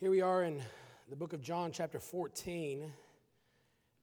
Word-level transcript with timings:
Here 0.00 0.12
we 0.12 0.20
are 0.20 0.44
in 0.44 0.62
the 1.10 1.16
book 1.16 1.32
of 1.32 1.42
John, 1.42 1.72
chapter 1.72 1.98
14. 1.98 2.92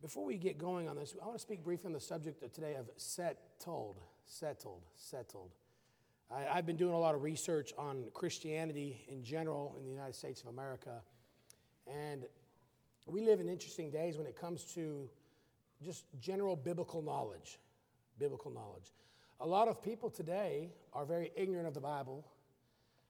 Before 0.02 0.26
we 0.26 0.36
get 0.36 0.58
going 0.58 0.90
on 0.90 0.98
this, 0.98 1.16
I 1.22 1.26
want 1.26 1.38
to 1.38 1.42
speak 1.42 1.64
briefly 1.64 1.88
on 1.88 1.94
the 1.94 2.02
subject 2.02 2.44
of 2.44 2.52
today 2.52 2.76
of 2.76 2.90
settled, 2.98 4.02
settled, 4.26 4.82
settled. 4.98 5.52
I, 6.30 6.54
have 6.54 6.66
been 6.66 6.76
doing 6.76 6.94
a 6.94 7.00
lot 7.00 7.16
of 7.16 7.24
research 7.24 7.74
on 7.78 8.08
Christianity 8.14 9.06
in 9.08 9.24
general 9.24 9.74
in 9.78 9.86
the 9.86 9.90
United 9.90 10.16
States 10.16 10.42
of 10.42 10.50
America. 10.50 11.02
And 11.88 12.26
we 13.06 13.22
live 13.22 13.40
in 13.40 13.48
interesting 13.48 13.90
days 13.90 14.18
when 14.18 14.28
it 14.28 14.36
comes 14.36 14.66
to 14.74 15.10
just 15.82 16.04
general 16.20 16.58
biblical 16.58 17.02
knowledge. 17.02 17.58
Biblical 18.20 18.52
knowledge. 18.52 18.92
A 19.40 19.48
lot 19.48 19.70
of 19.70 19.82
people 19.82 20.10
today 20.10 20.74
are 20.92 21.06
very 21.06 21.32
ignorant 21.38 21.68
of 21.68 21.74
the 21.74 21.80
Bible 21.80 22.26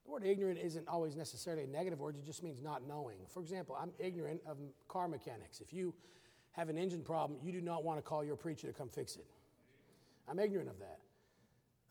the 0.05 0.11
word 0.11 0.23
ignorant 0.23 0.59
isn't 0.59 0.87
always 0.87 1.15
necessarily 1.15 1.63
a 1.63 1.67
negative 1.67 1.99
word, 1.99 2.15
it 2.15 2.25
just 2.25 2.43
means 2.43 2.61
not 2.61 2.87
knowing. 2.87 3.17
For 3.27 3.41
example, 3.41 3.75
I'm 3.79 3.91
ignorant 3.97 4.41
of 4.45 4.57
car 4.87 5.07
mechanics. 5.07 5.61
If 5.61 5.73
you 5.73 5.93
have 6.51 6.69
an 6.69 6.77
engine 6.77 7.01
problem, 7.01 7.39
you 7.43 7.51
do 7.51 7.61
not 7.61 7.83
want 7.83 7.97
to 7.97 8.01
call 8.01 8.23
your 8.23 8.35
preacher 8.35 8.67
to 8.67 8.73
come 8.73 8.89
fix 8.89 9.15
it. 9.15 9.25
I'm 10.27 10.39
ignorant 10.39 10.69
of 10.69 10.79
that. 10.79 10.99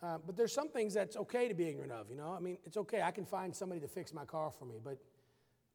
Uh, 0.03 0.19
but 0.25 0.37
there's 0.37 0.53
some 0.53 0.69
things 0.69 0.95
that's 0.95 1.17
okay 1.17 1.49
to 1.49 1.55
be 1.55 1.67
ignorant 1.67 1.93
of, 1.93 2.11
you 2.11 2.17
know? 2.17 2.35
I 2.37 2.41
mean, 2.41 2.59
it's 2.65 2.77
okay. 2.77 3.03
I 3.03 3.11
can 3.11 3.25
find 3.25 3.55
somebody 3.55 3.81
to 3.81 3.89
fix 3.89 4.13
my 4.13 4.25
car 4.25 4.51
for 4.51 4.65
me. 4.65 4.77
But, 4.83 4.99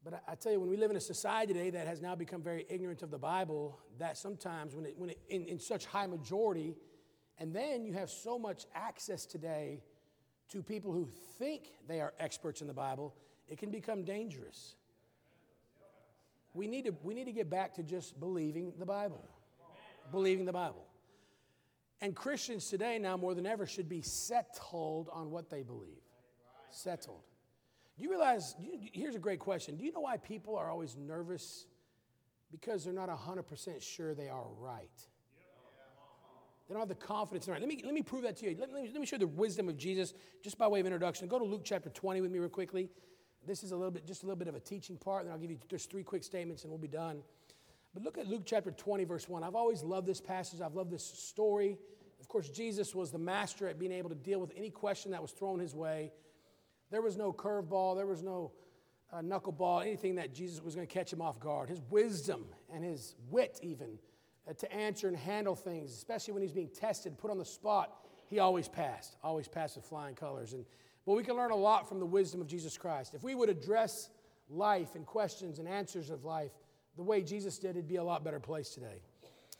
but 0.04 0.14
I, 0.14 0.32
I 0.32 0.34
tell 0.34 0.52
you, 0.52 0.60
when 0.60 0.70
we 0.70 0.76
live 0.76 0.90
in 0.90 0.96
a 0.96 1.00
society 1.00 1.52
today 1.52 1.70
that 1.70 1.86
has 1.86 2.00
now 2.00 2.14
become 2.14 2.42
very 2.42 2.64
ignorant 2.68 3.02
of 3.02 3.10
the 3.10 3.18
Bible, 3.18 3.78
that 3.98 4.16
sometimes 4.16 4.74
when 4.74 4.86
it, 4.86 4.94
when 4.96 5.10
it 5.10 5.18
in, 5.28 5.46
in 5.46 5.58
such 5.58 5.84
high 5.84 6.06
majority, 6.06 6.76
and 7.38 7.54
then 7.54 7.84
you 7.84 7.92
have 7.94 8.08
so 8.08 8.38
much 8.38 8.66
access 8.74 9.26
today 9.26 9.82
to 10.50 10.62
people 10.62 10.92
who 10.92 11.08
think 11.38 11.70
they 11.88 12.00
are 12.00 12.12
experts 12.18 12.60
in 12.60 12.66
the 12.66 12.74
Bible, 12.74 13.14
it 13.48 13.58
can 13.58 13.70
become 13.70 14.04
dangerous. 14.04 14.74
We 16.54 16.66
need 16.66 16.86
to, 16.86 16.94
we 17.02 17.14
need 17.14 17.26
to 17.26 17.32
get 17.32 17.48
back 17.48 17.74
to 17.74 17.82
just 17.82 18.18
believing 18.18 18.72
the 18.78 18.86
Bible. 18.86 19.24
Believing 20.10 20.44
the 20.44 20.52
Bible. 20.52 20.86
And 22.00 22.16
Christians 22.16 22.68
today, 22.68 22.98
now 22.98 23.16
more 23.16 23.34
than 23.34 23.46
ever, 23.46 23.66
should 23.66 23.88
be 23.88 24.02
settled 24.02 25.08
on 25.12 25.30
what 25.30 25.50
they 25.50 25.62
believe. 25.62 26.02
Settled. 26.70 27.22
Do 27.96 28.04
you 28.04 28.10
realize? 28.10 28.54
Here's 28.92 29.14
a 29.14 29.20
great 29.20 29.40
question. 29.40 29.76
Do 29.76 29.84
you 29.84 29.92
know 29.92 30.00
why 30.00 30.16
people 30.16 30.56
are 30.56 30.70
always 30.70 30.96
nervous? 30.96 31.66
Because 32.50 32.84
they're 32.84 32.94
not 32.94 33.10
100% 33.10 33.82
sure 33.82 34.14
they 34.14 34.28
are 34.28 34.46
right. 34.58 34.88
They 36.70 36.74
don't 36.74 36.82
have 36.82 36.88
the 36.88 36.94
confidence 36.94 37.48
in 37.48 37.54
it. 37.54 37.58
Let 37.58 37.68
me, 37.68 37.82
let 37.84 37.92
me 37.92 38.02
prove 38.02 38.22
that 38.22 38.36
to 38.36 38.48
you. 38.48 38.56
Let, 38.56 38.72
let, 38.72 38.84
me, 38.84 38.90
let 38.92 39.00
me 39.00 39.04
show 39.04 39.16
you 39.16 39.20
the 39.20 39.26
wisdom 39.26 39.68
of 39.68 39.76
Jesus 39.76 40.14
just 40.40 40.56
by 40.56 40.68
way 40.68 40.78
of 40.78 40.86
introduction. 40.86 41.26
Go 41.26 41.40
to 41.40 41.44
Luke 41.44 41.62
chapter 41.64 41.90
20 41.90 42.20
with 42.20 42.30
me 42.30 42.38
real 42.38 42.48
quickly. 42.48 42.88
This 43.44 43.64
is 43.64 43.72
a 43.72 43.76
little 43.76 43.90
bit, 43.90 44.06
just 44.06 44.22
a 44.22 44.26
little 44.26 44.38
bit 44.38 44.46
of 44.46 44.54
a 44.54 44.60
teaching 44.60 44.96
part, 44.96 45.24
and 45.24 45.32
I'll 45.32 45.38
give 45.40 45.50
you 45.50 45.58
just 45.68 45.90
three 45.90 46.04
quick 46.04 46.22
statements 46.22 46.62
and 46.62 46.70
we'll 46.70 46.78
be 46.78 46.86
done. 46.86 47.24
But 47.92 48.04
look 48.04 48.18
at 48.18 48.28
Luke 48.28 48.42
chapter 48.44 48.70
20, 48.70 49.02
verse 49.02 49.28
1. 49.28 49.42
I've 49.42 49.56
always 49.56 49.82
loved 49.82 50.06
this 50.06 50.20
passage. 50.20 50.60
I've 50.60 50.76
loved 50.76 50.92
this 50.92 51.02
story. 51.02 51.76
Of 52.20 52.28
course, 52.28 52.48
Jesus 52.48 52.94
was 52.94 53.10
the 53.10 53.18
master 53.18 53.68
at 53.68 53.76
being 53.76 53.90
able 53.90 54.10
to 54.10 54.14
deal 54.14 54.38
with 54.38 54.52
any 54.56 54.70
question 54.70 55.10
that 55.10 55.20
was 55.20 55.32
thrown 55.32 55.58
his 55.58 55.74
way. 55.74 56.12
There 56.92 57.02
was 57.02 57.16
no 57.16 57.32
curveball, 57.32 57.96
there 57.96 58.06
was 58.06 58.22
no 58.22 58.52
uh, 59.12 59.22
knuckleball, 59.22 59.82
anything 59.82 60.14
that 60.14 60.32
Jesus 60.32 60.62
was 60.62 60.76
going 60.76 60.86
to 60.86 60.94
catch 60.94 61.12
him 61.12 61.20
off 61.20 61.40
guard. 61.40 61.68
His 61.68 61.80
wisdom 61.90 62.44
and 62.72 62.84
his 62.84 63.16
wit, 63.28 63.58
even, 63.60 63.98
Uh, 64.48 64.52
to 64.54 64.72
answer 64.72 65.06
and 65.06 65.16
handle 65.16 65.54
things, 65.54 65.92
especially 65.92 66.32
when 66.32 66.42
he's 66.42 66.52
being 66.52 66.70
tested, 66.70 67.18
put 67.18 67.30
on 67.30 67.38
the 67.38 67.44
spot, 67.44 67.98
he 68.26 68.38
always 68.38 68.68
passed, 68.68 69.16
always 69.22 69.48
passed 69.48 69.76
with 69.76 69.84
flying 69.84 70.14
colors. 70.14 70.52
And, 70.52 70.64
but 71.04 71.14
we 71.14 71.22
can 71.22 71.36
learn 71.36 71.50
a 71.50 71.56
lot 71.56 71.88
from 71.88 71.98
the 71.98 72.06
wisdom 72.06 72.40
of 72.40 72.46
Jesus 72.46 72.78
Christ. 72.78 73.14
If 73.14 73.22
we 73.22 73.34
would 73.34 73.48
address 73.48 74.10
life 74.48 74.94
and 74.94 75.04
questions 75.04 75.58
and 75.58 75.68
answers 75.68 76.10
of 76.10 76.24
life 76.24 76.52
the 76.96 77.02
way 77.02 77.22
Jesus 77.22 77.58
did, 77.58 77.70
it'd 77.70 77.88
be 77.88 77.96
a 77.96 78.04
lot 78.04 78.24
better 78.24 78.40
place 78.40 78.70
today. 78.70 79.02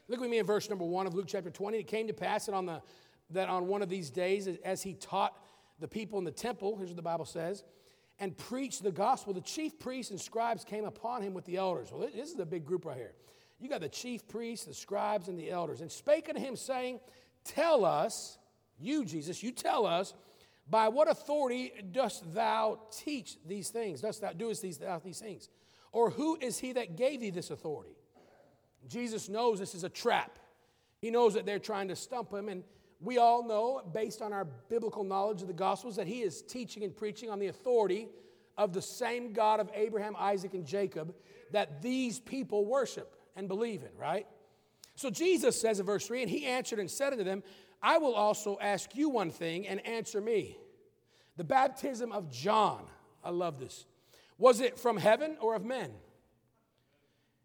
Look 0.09 0.21
with 0.21 0.31
me 0.31 0.39
in 0.39 0.47
verse 0.47 0.69
number 0.69 0.85
one 0.85 1.07
of 1.07 1.15
Luke 1.15 1.27
chapter 1.29 1.51
20. 1.51 1.79
It 1.79 1.87
came 1.87 2.07
to 2.07 2.13
pass 2.13 2.47
that 2.47 2.55
on, 2.55 2.67
the, 2.67 2.83
that 3.31 3.49
on 3.49 3.69
one 3.69 3.83
of 3.83 3.89
these 3.89 4.11
days, 4.11 4.49
as 4.65 4.83
he 4.83 4.95
taught 4.95 5.37
the 5.79 5.89
people 5.89 6.19
in 6.19 6.25
the 6.25 6.33
temple, 6.33 6.77
here's 6.77 6.91
what 6.91 6.97
the 6.97 7.03
Bible 7.03 7.25
says, 7.25 7.65
and 8.19 8.37
preached 8.37 8.83
the 8.83 8.93
gospel, 8.93 9.33
the 9.33 9.41
chief 9.41 9.79
priests 9.79 10.11
and 10.11 10.21
scribes 10.21 10.65
came 10.65 10.85
upon 10.85 11.23
him 11.23 11.33
with 11.33 11.45
the 11.45 11.57
elders. 11.57 11.91
Well, 11.91 12.09
this 12.15 12.31
is 12.31 12.39
a 12.39 12.45
big 12.45 12.65
group 12.65 12.85
right 12.85 12.97
here. 12.97 13.15
You 13.61 13.69
got 13.69 13.83
the 13.83 13.89
chief 13.89 14.27
priests, 14.27 14.67
the 14.67 14.75
scribes, 14.75 15.29
and 15.29 15.39
the 15.39 15.51
elders, 15.51 15.83
and 15.83 15.93
spake 15.93 16.29
unto 16.29 16.41
him, 16.41 16.57
saying, 16.57 16.99
Tell 17.45 17.85
us, 17.85 18.39
you, 18.79 19.05
Jesus, 19.05 19.43
you 19.43 19.53
tell 19.53 19.87
us, 19.87 20.15
by 20.69 20.89
what 20.89 21.11
authority 21.11 21.73
dost 21.93 22.33
thou 22.33 22.81
teach 22.91 23.37
these 23.47 23.71
things? 23.71 24.01
Dost 24.01 24.23
thou 24.23 24.33
doest 24.33 24.63
these, 24.63 24.81
these 25.05 25.19
things? 25.19 25.49
Or 25.93 26.11
who 26.11 26.39
is 26.41 26.59
he 26.59 26.73
that 26.73 26.97
gave 26.97 27.21
thee 27.21 27.31
this 27.31 27.51
authority? 27.51 27.97
Jesus 28.89 29.29
knows 29.29 29.59
this 29.59 29.75
is 29.75 29.85
a 29.85 29.89
trap. 29.89 30.39
He 31.01 31.11
knows 31.11 31.35
that 31.35 31.45
they're 31.45 31.59
trying 31.59 31.89
to 31.89 31.97
stump 31.97 32.33
him, 32.33 32.49
and 32.49 32.63
we 33.01 33.19
all 33.19 33.47
know, 33.47 33.83
based 33.93 34.23
on 34.23 34.33
our 34.33 34.45
biblical 34.45 35.05
knowledge 35.05 35.43
of 35.43 35.49
the 35.49 35.55
Gospels, 35.55 35.97
that 35.97 36.07
he 36.07 36.23
is 36.23 36.43
teaching 36.43 36.85
and 36.85 36.97
preaching 36.97 37.31
on 37.31 37.39
the 37.39 37.49
authority 37.49 38.09
of 38.57 38.73
the 38.73 38.83
same 38.83 39.33
God 39.33 39.61
of 39.61 39.71
Abraham, 39.75 40.15
Isaac, 40.19 40.55
and 40.55 40.67
Jacob 40.67 41.15
that 41.51 41.83
these 41.83 42.21
people 42.21 42.65
worship 42.65 43.17
and 43.37 43.49
believe 43.49 43.83
in, 43.83 43.97
right? 43.99 44.27
So 44.95 45.11
Jesus 45.11 45.61
says 45.61 45.81
in 45.81 45.87
verse 45.87 46.07
3 46.07 46.23
And 46.23 46.31
he 46.31 46.47
answered 46.47 46.79
and 46.79 46.91
said 46.91 47.13
unto 47.13 47.25
them, 47.25 47.43
I 47.83 47.99
will 47.99 48.15
also 48.15 48.59
ask 48.61 48.95
you 48.95 49.09
one 49.09 49.31
thing 49.31 49.67
and 49.67 49.85
answer 49.87 50.21
me. 50.21 50.59
The 51.37 51.45
baptism 51.45 52.13
of 52.13 52.31
John, 52.31 52.85
I 53.25 53.31
love 53.31 53.59
this. 53.59 53.87
Was 54.37 54.61
it 54.61 54.79
from 54.79 54.97
heaven 54.97 55.37
or 55.41 55.55
of 55.55 55.65
men? 55.65 55.91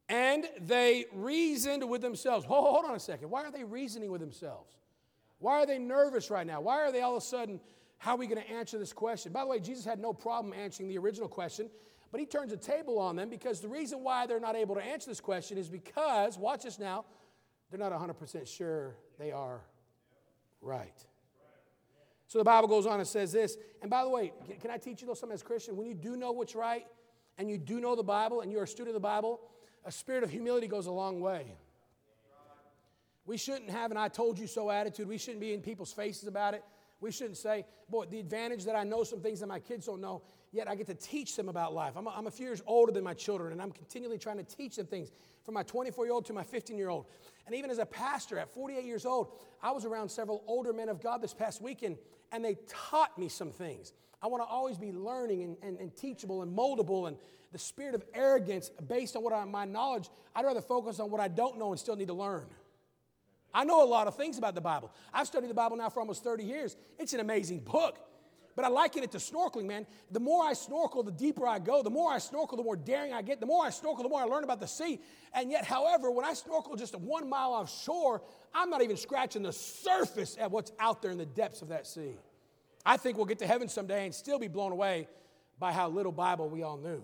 And 0.07 0.45
they 0.59 1.05
reasoned 1.13 1.89
with 1.89 2.01
themselves. 2.01 2.45
Hold, 2.45 2.67
hold 2.67 2.85
on 2.85 2.95
a 2.95 2.99
second. 2.99 3.29
Why 3.29 3.43
are 3.45 3.51
they 3.51 3.63
reasoning 3.63 4.11
with 4.11 4.21
themselves? 4.21 4.75
Why 5.39 5.63
are 5.63 5.65
they 5.65 5.79
nervous 5.79 6.29
right 6.29 6.45
now? 6.45 6.61
Why 6.61 6.81
are 6.81 6.91
they 6.91 7.01
all 7.01 7.15
of 7.15 7.23
a 7.23 7.25
sudden, 7.25 7.59
how 7.97 8.15
are 8.15 8.17
we 8.17 8.27
going 8.27 8.41
to 8.41 8.49
answer 8.49 8.77
this 8.77 8.93
question? 8.93 9.31
By 9.31 9.41
the 9.41 9.47
way, 9.47 9.59
Jesus 9.59 9.85
had 9.85 9.99
no 9.99 10.13
problem 10.13 10.53
answering 10.53 10.89
the 10.89 10.97
original 10.97 11.27
question 11.27 11.69
but 12.15 12.21
he 12.21 12.25
turns 12.25 12.53
a 12.53 12.57
table 12.57 12.97
on 12.97 13.17
them 13.17 13.29
because 13.29 13.59
the 13.59 13.67
reason 13.67 14.01
why 14.01 14.25
they're 14.25 14.39
not 14.39 14.55
able 14.55 14.73
to 14.73 14.81
answer 14.81 15.09
this 15.09 15.19
question 15.19 15.57
is 15.57 15.67
because, 15.67 16.37
watch 16.37 16.63
this 16.63 16.79
now, 16.79 17.03
they're 17.69 17.77
not 17.77 17.91
100% 17.91 18.47
sure 18.47 18.95
they 19.19 19.33
are 19.33 19.59
right. 20.61 21.05
So 22.27 22.37
the 22.37 22.45
Bible 22.45 22.69
goes 22.69 22.85
on 22.85 23.01
and 23.01 23.05
says 23.05 23.33
this. 23.33 23.57
And 23.81 23.91
by 23.91 24.05
the 24.05 24.09
way, 24.09 24.31
can 24.61 24.71
I 24.71 24.77
teach 24.77 25.01
you 25.01 25.07
though 25.07 25.13
something 25.13 25.33
as 25.33 25.41
a 25.41 25.43
Christian? 25.43 25.75
When 25.75 25.87
you 25.87 25.93
do 25.93 26.15
know 26.15 26.31
what's 26.31 26.55
right 26.55 26.85
and 27.37 27.49
you 27.49 27.57
do 27.57 27.81
know 27.81 27.97
the 27.97 28.01
Bible 28.03 28.39
and 28.39 28.49
you're 28.49 28.63
a 28.63 28.67
student 28.67 28.95
of 28.95 29.01
the 29.01 29.05
Bible, 29.05 29.41
a 29.83 29.91
spirit 29.91 30.23
of 30.23 30.29
humility 30.29 30.67
goes 30.67 30.85
a 30.85 30.93
long 30.93 31.19
way. 31.19 31.57
We 33.25 33.35
shouldn't 33.35 33.71
have 33.71 33.91
an 33.91 33.97
I 33.97 34.07
told 34.07 34.39
you 34.39 34.47
so 34.47 34.71
attitude. 34.71 35.09
We 35.09 35.17
shouldn't 35.17 35.41
be 35.41 35.53
in 35.53 35.59
people's 35.59 35.91
faces 35.91 36.29
about 36.29 36.53
it. 36.53 36.63
We 37.01 37.11
shouldn't 37.11 37.35
say, 37.35 37.65
boy, 37.89 38.05
the 38.05 38.21
advantage 38.21 38.63
that 38.63 38.75
I 38.77 38.85
know 38.85 39.03
some 39.03 39.19
things 39.19 39.41
that 39.41 39.47
my 39.47 39.59
kids 39.59 39.87
don't 39.87 39.99
know 39.99 40.21
yet 40.55 40.69
I 40.69 40.75
get 40.75 40.87
to 40.87 40.93
teach 40.93 41.35
them 41.35 41.49
about 41.49 41.73
life. 41.73 41.93
I'm 41.97 42.07
a, 42.07 42.09
I'm 42.11 42.27
a 42.27 42.31
few 42.31 42.45
years 42.45 42.61
older 42.65 42.91
than 42.91 43.03
my 43.03 43.13
children, 43.13 43.51
and 43.51 43.61
I'm 43.61 43.71
continually 43.71 44.17
trying 44.17 44.37
to 44.37 44.43
teach 44.43 44.77
them 44.77 44.85
things 44.85 45.11
from 45.43 45.53
my 45.53 45.63
24 45.63 46.05
year 46.05 46.13
old 46.13 46.25
to 46.25 46.33
my 46.33 46.43
15 46.43 46.77
year 46.77 46.89
old. 46.89 47.05
And 47.45 47.53
even 47.53 47.69
as 47.69 47.77
a 47.77 47.85
pastor 47.85 48.39
at 48.39 48.49
48 48.53 48.85
years 48.85 49.05
old, 49.05 49.33
I 49.61 49.71
was 49.71 49.85
around 49.85 50.09
several 50.09 50.43
older 50.47 50.71
men 50.71 50.87
of 50.89 51.03
God 51.03 51.21
this 51.21 51.33
past 51.33 51.61
weekend, 51.61 51.97
and 52.31 52.43
they 52.43 52.57
taught 52.67 53.17
me 53.17 53.27
some 53.27 53.51
things. 53.51 53.93
I 54.21 54.27
want 54.27 54.41
to 54.43 54.47
always 54.47 54.77
be 54.77 54.91
learning 54.91 55.43
and, 55.43 55.57
and, 55.61 55.77
and, 55.77 55.95
teachable 55.95 56.41
and 56.41 56.57
moldable, 56.57 57.07
and 57.07 57.17
the 57.51 57.59
spirit 57.59 57.93
of 57.93 58.03
arrogance 58.13 58.71
based 58.87 59.15
on 59.15 59.23
what 59.23 59.33
I, 59.33 59.43
my 59.45 59.65
knowledge, 59.65 60.09
I'd 60.35 60.45
rather 60.45 60.61
focus 60.61 60.99
on 60.99 61.11
what 61.11 61.19
I 61.19 61.27
don't 61.27 61.59
know 61.59 61.71
and 61.71 61.79
still 61.79 61.95
need 61.95 62.07
to 62.07 62.13
learn. 62.13 62.47
I 63.53 63.63
know 63.65 63.83
a 63.83 63.85
lot 63.85 64.07
of 64.07 64.15
things 64.15 64.37
about 64.37 64.55
the 64.55 64.61
Bible. 64.61 64.91
I've 65.13 65.27
studied 65.27 65.49
the 65.49 65.53
Bible 65.53 65.77
now 65.77 65.89
for 65.89 65.99
almost 65.99 66.23
30 66.23 66.43
years. 66.43 66.75
It's 66.97 67.13
an 67.13 67.19
amazing 67.19 67.59
book. 67.59 67.99
But 68.55 68.63
I 68.63 68.69
liken 68.69 69.03
it 69.03 69.11
to 69.11 69.17
snorkeling, 69.17 69.65
man. 69.65 69.85
The 70.11 70.19
more 70.19 70.45
I 70.45 70.53
snorkel, 70.53 71.03
the 71.03 71.11
deeper 71.11 71.45
I 71.45 71.59
go. 71.59 71.83
The 71.83 71.89
more 71.89 72.11
I 72.11 72.19
snorkel, 72.19 72.55
the 72.55 72.63
more 72.63 72.77
daring 72.77 73.11
I 73.11 73.21
get. 73.21 73.41
The 73.41 73.45
more 73.45 73.65
I 73.65 73.69
snorkel, 73.69 74.03
the 74.03 74.09
more 74.09 74.21
I 74.21 74.25
learn 74.25 74.45
about 74.45 74.61
the 74.61 74.67
sea. 74.67 75.01
And 75.33 75.51
yet, 75.51 75.65
however, 75.65 76.09
when 76.09 76.25
I 76.25 76.33
snorkel 76.33 76.75
just 76.77 76.95
one 76.95 77.29
mile 77.29 77.51
offshore, 77.51 78.21
I'm 78.53 78.69
not 78.69 78.81
even 78.81 78.95
scratching 78.95 79.43
the 79.43 79.51
surface 79.51 80.37
at 80.39 80.51
what's 80.51 80.71
out 80.79 81.01
there 81.01 81.11
in 81.11 81.17
the 81.17 81.25
depths 81.25 81.61
of 81.61 81.67
that 81.69 81.85
sea. 81.85 82.15
I 82.85 82.95
think 82.95 83.17
we'll 83.17 83.25
get 83.25 83.39
to 83.39 83.47
heaven 83.47 83.67
someday 83.67 84.05
and 84.05 84.15
still 84.15 84.39
be 84.39 84.47
blown 84.47 84.71
away 84.71 85.09
by 85.59 85.73
how 85.73 85.89
little 85.89 86.11
Bible 86.11 86.49
we 86.49 86.63
all 86.63 86.77
knew. 86.77 87.03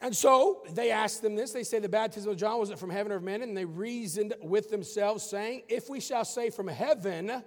And 0.00 0.16
so 0.16 0.62
they 0.72 0.90
asked 0.90 1.20
them 1.20 1.34
this. 1.34 1.52
They 1.52 1.62
say, 1.62 1.78
The 1.78 1.88
baptism 1.88 2.30
of 2.30 2.38
John 2.38 2.58
was 2.58 2.70
it 2.70 2.78
from 2.78 2.88
heaven 2.88 3.12
or 3.12 3.16
of 3.16 3.22
men? 3.22 3.42
And 3.42 3.54
they 3.54 3.66
reasoned 3.66 4.34
with 4.40 4.70
themselves, 4.70 5.22
saying, 5.22 5.64
If 5.68 5.90
we 5.90 6.00
shall 6.00 6.24
say 6.24 6.48
from 6.48 6.68
heaven, 6.68 7.42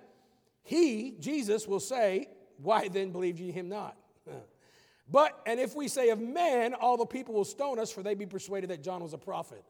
he, 0.64 1.16
Jesus, 1.20 1.68
will 1.68 1.80
say, 1.80 2.30
why 2.58 2.88
then 2.88 3.12
believed 3.12 3.40
ye 3.40 3.52
him 3.52 3.70
not? 3.70 3.98
But, 5.12 5.38
and 5.46 5.60
if 5.60 5.76
we 5.76 5.90
say 5.90 6.10
of 6.10 6.20
men, 6.22 6.74
all 6.74 6.96
the 6.96 7.06
people 7.06 7.34
will 7.34 7.44
stone 7.44 7.78
us, 7.78 7.92
for 7.92 8.02
they 8.02 8.16
be 8.16 8.26
persuaded 8.26 8.70
that 8.70 8.82
John 8.82 9.04
was 9.04 9.14
a 9.14 9.18
prophet. 9.18 9.64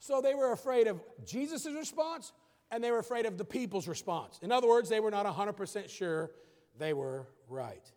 So 0.00 0.20
they 0.20 0.34
were 0.34 0.52
afraid 0.52 0.88
of 0.88 1.00
Jesus' 1.24 1.66
response, 1.66 2.32
and 2.70 2.82
they 2.82 2.90
were 2.90 2.98
afraid 2.98 3.26
of 3.26 3.38
the 3.38 3.44
people's 3.44 3.86
response. 3.86 4.38
In 4.42 4.50
other 4.50 4.68
words, 4.68 4.88
they 4.88 5.00
were 5.00 5.10
not 5.10 5.24
100% 5.24 5.88
sure 5.88 6.32
they 6.78 6.92
were 6.92 7.26
right. 7.48 7.90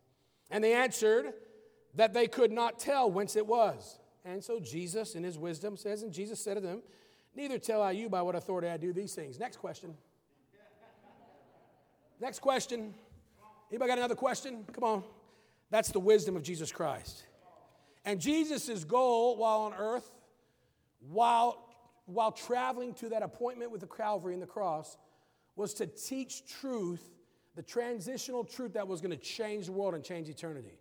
And 0.51 0.63
they 0.63 0.73
answered 0.73 1.33
that 1.95 2.13
they 2.13 2.27
could 2.27 2.51
not 2.51 2.79
tell 2.79 3.11
whence 3.11 3.35
it 3.35 3.45
was. 3.45 3.99
And 4.23 4.43
so 4.43 4.59
Jesus, 4.59 5.15
in 5.15 5.23
his 5.23 5.37
wisdom, 5.37 5.75
says, 5.75 6.03
And 6.03 6.13
Jesus 6.13 6.39
said 6.39 6.53
to 6.53 6.61
them, 6.61 6.83
Neither 7.35 7.57
tell 7.59 7.81
I 7.81 7.91
you 7.91 8.09
by 8.09 8.21
what 8.21 8.35
authority 8.35 8.67
I 8.67 8.77
do 8.77 8.91
these 8.91 9.13
things. 9.13 9.39
Next 9.39 9.57
question. 9.57 9.95
Next 12.19 12.39
question. 12.39 12.93
Anybody 13.69 13.89
got 13.89 13.97
another 13.97 14.15
question? 14.15 14.65
Come 14.73 14.83
on. 14.83 15.03
That's 15.69 15.89
the 15.89 15.99
wisdom 15.99 16.35
of 16.35 16.43
Jesus 16.43 16.71
Christ. 16.71 17.23
And 18.05 18.19
Jesus' 18.19 18.83
goal 18.83 19.37
while 19.37 19.59
on 19.59 19.73
earth, 19.73 20.09
while, 20.99 21.67
while 22.05 22.31
traveling 22.31 22.93
to 22.95 23.09
that 23.09 23.21
appointment 23.21 23.71
with 23.71 23.81
the 23.81 23.87
Calvary 23.87 24.33
and 24.33 24.41
the 24.41 24.47
cross, 24.47 24.97
was 25.55 25.73
to 25.75 25.85
teach 25.85 26.47
truth, 26.47 27.03
the 27.55 27.61
transitional 27.61 28.43
truth 28.43 28.73
that 28.73 28.87
was 28.87 29.01
going 29.01 29.11
to 29.11 29.17
change 29.17 29.67
the 29.67 29.71
world 29.71 29.93
and 29.93 30.03
change 30.03 30.29
eternity. 30.29 30.79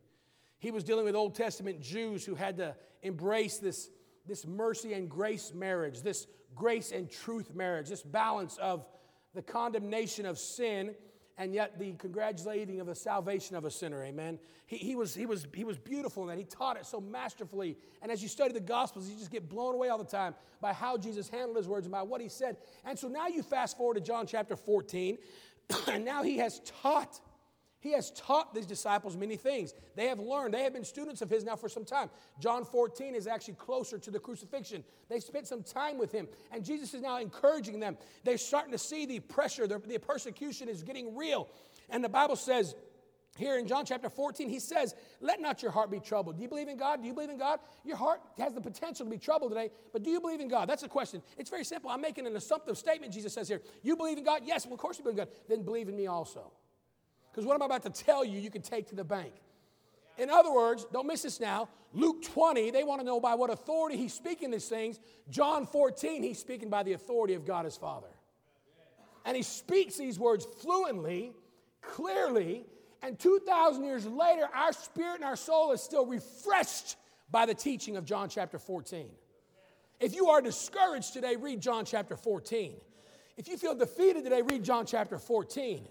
He 0.58 0.70
was 0.70 0.82
dealing 0.82 1.04
with 1.04 1.14
Old 1.14 1.34
Testament 1.34 1.80
Jews 1.80 2.24
who 2.24 2.34
had 2.34 2.56
to 2.56 2.74
embrace 3.02 3.58
this, 3.58 3.90
this 4.26 4.46
mercy 4.46 4.94
and 4.94 5.08
grace 5.08 5.52
marriage, 5.54 6.02
this 6.02 6.26
grace 6.54 6.92
and 6.92 7.10
truth 7.10 7.54
marriage, 7.54 7.88
this 7.88 8.02
balance 8.02 8.56
of 8.58 8.86
the 9.34 9.42
condemnation 9.42 10.26
of 10.26 10.38
sin 10.38 10.94
and 11.38 11.54
yet 11.54 11.78
the 11.78 11.92
congratulating 11.92 12.80
of 12.80 12.86
the 12.86 12.94
salvation 12.94 13.54
of 13.54 13.64
a 13.64 13.70
sinner. 13.70 14.04
Amen. 14.04 14.40
He, 14.66 14.76
he, 14.76 14.96
was, 14.96 15.14
he, 15.14 15.24
was, 15.24 15.46
he 15.54 15.64
was 15.64 15.78
beautiful 15.78 16.24
in 16.24 16.28
that. 16.28 16.38
He 16.38 16.44
taught 16.44 16.76
it 16.76 16.84
so 16.84 17.00
masterfully. 17.00 17.76
And 18.02 18.10
as 18.10 18.20
you 18.22 18.28
study 18.28 18.52
the 18.52 18.60
Gospels, 18.60 19.08
you 19.08 19.16
just 19.16 19.30
get 19.30 19.48
blown 19.48 19.74
away 19.74 19.88
all 19.88 19.98
the 19.98 20.04
time 20.04 20.34
by 20.60 20.72
how 20.72 20.98
Jesus 20.98 21.28
handled 21.28 21.56
his 21.56 21.68
words 21.68 21.86
and 21.86 21.92
by 21.92 22.02
what 22.02 22.20
he 22.20 22.28
said. 22.28 22.56
And 22.84 22.98
so 22.98 23.06
now 23.06 23.28
you 23.28 23.42
fast 23.42 23.76
forward 23.76 23.94
to 23.94 24.00
John 24.00 24.26
chapter 24.26 24.56
14, 24.56 25.16
and 25.88 26.04
now 26.04 26.24
he 26.24 26.38
has 26.38 26.60
taught 26.82 27.20
he 27.80 27.92
has 27.92 28.10
taught 28.10 28.54
these 28.54 28.66
disciples 28.66 29.16
many 29.16 29.36
things. 29.36 29.72
They 29.94 30.06
have 30.08 30.18
learned. 30.18 30.52
They 30.52 30.64
have 30.64 30.72
been 30.72 30.84
students 30.84 31.22
of 31.22 31.30
his 31.30 31.44
now 31.44 31.54
for 31.54 31.68
some 31.68 31.84
time. 31.84 32.10
John 32.40 32.64
14 32.64 33.14
is 33.14 33.26
actually 33.28 33.54
closer 33.54 33.98
to 33.98 34.10
the 34.10 34.18
crucifixion. 34.18 34.82
They 35.08 35.20
spent 35.20 35.46
some 35.46 35.62
time 35.62 35.96
with 35.96 36.10
him, 36.10 36.26
and 36.50 36.64
Jesus 36.64 36.92
is 36.92 37.02
now 37.02 37.18
encouraging 37.18 37.78
them. 37.78 37.96
They're 38.24 38.38
starting 38.38 38.72
to 38.72 38.78
see 38.78 39.06
the 39.06 39.20
pressure, 39.20 39.66
the, 39.68 39.78
persecution 40.00 40.68
is 40.68 40.82
getting 40.82 41.16
real. 41.16 41.48
And 41.88 42.02
the 42.02 42.08
Bible 42.08 42.34
says, 42.34 42.74
here 43.36 43.56
in 43.56 43.68
John 43.68 43.84
chapter 43.84 44.10
14, 44.10 44.48
he 44.48 44.58
says, 44.58 44.96
Let 45.20 45.40
not 45.40 45.62
your 45.62 45.70
heart 45.70 45.92
be 45.92 46.00
troubled. 46.00 46.36
Do 46.36 46.42
you 46.42 46.48
believe 46.48 46.66
in 46.66 46.76
God? 46.76 47.00
Do 47.00 47.06
you 47.06 47.14
believe 47.14 47.30
in 47.30 47.38
God? 47.38 47.60
Your 47.84 47.96
heart 47.96 48.20
has 48.38 48.52
the 48.52 48.60
potential 48.60 49.06
to 49.06 49.10
be 49.10 49.18
troubled 49.18 49.52
today, 49.52 49.70
but 49.92 50.02
do 50.02 50.10
you 50.10 50.20
believe 50.20 50.40
in 50.40 50.48
God? 50.48 50.68
That's 50.68 50.82
the 50.82 50.88
question. 50.88 51.22
It's 51.36 51.48
very 51.48 51.64
simple. 51.64 51.90
I'm 51.90 52.00
making 52.00 52.26
an 52.26 52.34
assumptive 52.34 52.76
statement, 52.76 53.12
Jesus 53.12 53.32
says 53.32 53.46
here. 53.46 53.62
You 53.84 53.94
believe 53.94 54.18
in 54.18 54.24
God? 54.24 54.42
Yes, 54.44 54.66
well, 54.66 54.74
of 54.74 54.80
course 54.80 54.98
you 54.98 55.04
believe 55.04 55.20
in 55.20 55.24
God. 55.26 55.34
Then 55.48 55.62
believe 55.62 55.88
in 55.88 55.94
me 55.94 56.08
also. 56.08 56.50
Because 57.30 57.46
what 57.46 57.54
I'm 57.54 57.62
about 57.62 57.82
to 57.82 57.90
tell 57.90 58.24
you, 58.24 58.38
you 58.38 58.50
can 58.50 58.62
take 58.62 58.88
to 58.88 58.94
the 58.94 59.04
bank. 59.04 59.32
In 60.16 60.30
other 60.30 60.52
words, 60.52 60.84
don't 60.92 61.06
miss 61.06 61.22
this 61.22 61.40
now. 61.40 61.68
Luke 61.94 62.22
20, 62.22 62.70
they 62.70 62.82
want 62.82 63.00
to 63.00 63.06
know 63.06 63.20
by 63.20 63.34
what 63.34 63.50
authority 63.50 63.96
he's 63.96 64.12
speaking 64.12 64.50
these 64.50 64.68
things. 64.68 64.98
John 65.30 65.64
14, 65.64 66.22
he's 66.22 66.38
speaking 66.38 66.68
by 66.68 66.82
the 66.82 66.92
authority 66.92 67.34
of 67.34 67.46
God 67.46 67.64
his 67.64 67.76
Father. 67.76 68.08
And 69.24 69.36
he 69.36 69.42
speaks 69.42 69.96
these 69.96 70.18
words 70.18 70.46
fluently, 70.60 71.32
clearly, 71.80 72.66
and 73.02 73.18
2,000 73.18 73.84
years 73.84 74.06
later, 74.06 74.48
our 74.54 74.72
spirit 74.72 75.16
and 75.16 75.24
our 75.24 75.36
soul 75.36 75.72
is 75.72 75.80
still 75.80 76.04
refreshed 76.04 76.96
by 77.30 77.46
the 77.46 77.54
teaching 77.54 77.96
of 77.96 78.04
John 78.04 78.28
chapter 78.28 78.58
14. 78.58 79.08
If 80.00 80.14
you 80.14 80.28
are 80.28 80.40
discouraged 80.40 81.12
today, 81.12 81.36
read 81.36 81.60
John 81.60 81.84
chapter 81.84 82.16
14. 82.16 82.74
If 83.36 83.48
you 83.48 83.56
feel 83.56 83.74
defeated 83.74 84.24
today, 84.24 84.42
read 84.42 84.64
John 84.64 84.84
chapter 84.84 85.18
14. 85.18 85.86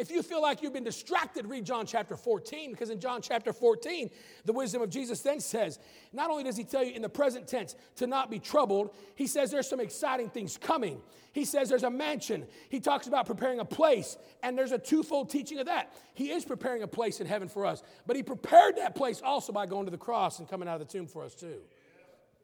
If 0.00 0.10
you 0.10 0.22
feel 0.22 0.40
like 0.40 0.62
you've 0.62 0.72
been 0.72 0.82
distracted, 0.82 1.46
read 1.46 1.66
John 1.66 1.84
chapter 1.84 2.16
14, 2.16 2.70
because 2.70 2.88
in 2.88 2.98
John 2.98 3.20
chapter 3.20 3.52
14, 3.52 4.08
the 4.46 4.52
wisdom 4.54 4.80
of 4.80 4.88
Jesus 4.88 5.20
then 5.20 5.40
says, 5.40 5.78
not 6.10 6.30
only 6.30 6.42
does 6.42 6.56
he 6.56 6.64
tell 6.64 6.82
you 6.82 6.94
in 6.94 7.02
the 7.02 7.08
present 7.10 7.46
tense 7.46 7.76
to 7.96 8.06
not 8.06 8.30
be 8.30 8.38
troubled, 8.38 8.96
he 9.14 9.26
says 9.26 9.50
there's 9.50 9.68
some 9.68 9.78
exciting 9.78 10.30
things 10.30 10.56
coming. 10.56 11.02
He 11.32 11.44
says 11.44 11.68
there's 11.68 11.82
a 11.82 11.90
mansion. 11.90 12.46
He 12.70 12.80
talks 12.80 13.08
about 13.08 13.26
preparing 13.26 13.60
a 13.60 13.64
place, 13.66 14.16
and 14.42 14.56
there's 14.56 14.72
a 14.72 14.78
twofold 14.78 15.28
teaching 15.28 15.58
of 15.58 15.66
that. 15.66 15.94
He 16.14 16.30
is 16.30 16.46
preparing 16.46 16.82
a 16.82 16.88
place 16.88 17.20
in 17.20 17.26
heaven 17.26 17.48
for 17.48 17.66
us, 17.66 17.82
but 18.06 18.16
he 18.16 18.22
prepared 18.22 18.78
that 18.78 18.94
place 18.94 19.20
also 19.22 19.52
by 19.52 19.66
going 19.66 19.84
to 19.84 19.90
the 19.90 19.98
cross 19.98 20.38
and 20.38 20.48
coming 20.48 20.66
out 20.66 20.80
of 20.80 20.88
the 20.88 20.90
tomb 20.90 21.08
for 21.08 21.22
us 21.22 21.34
too. 21.34 21.58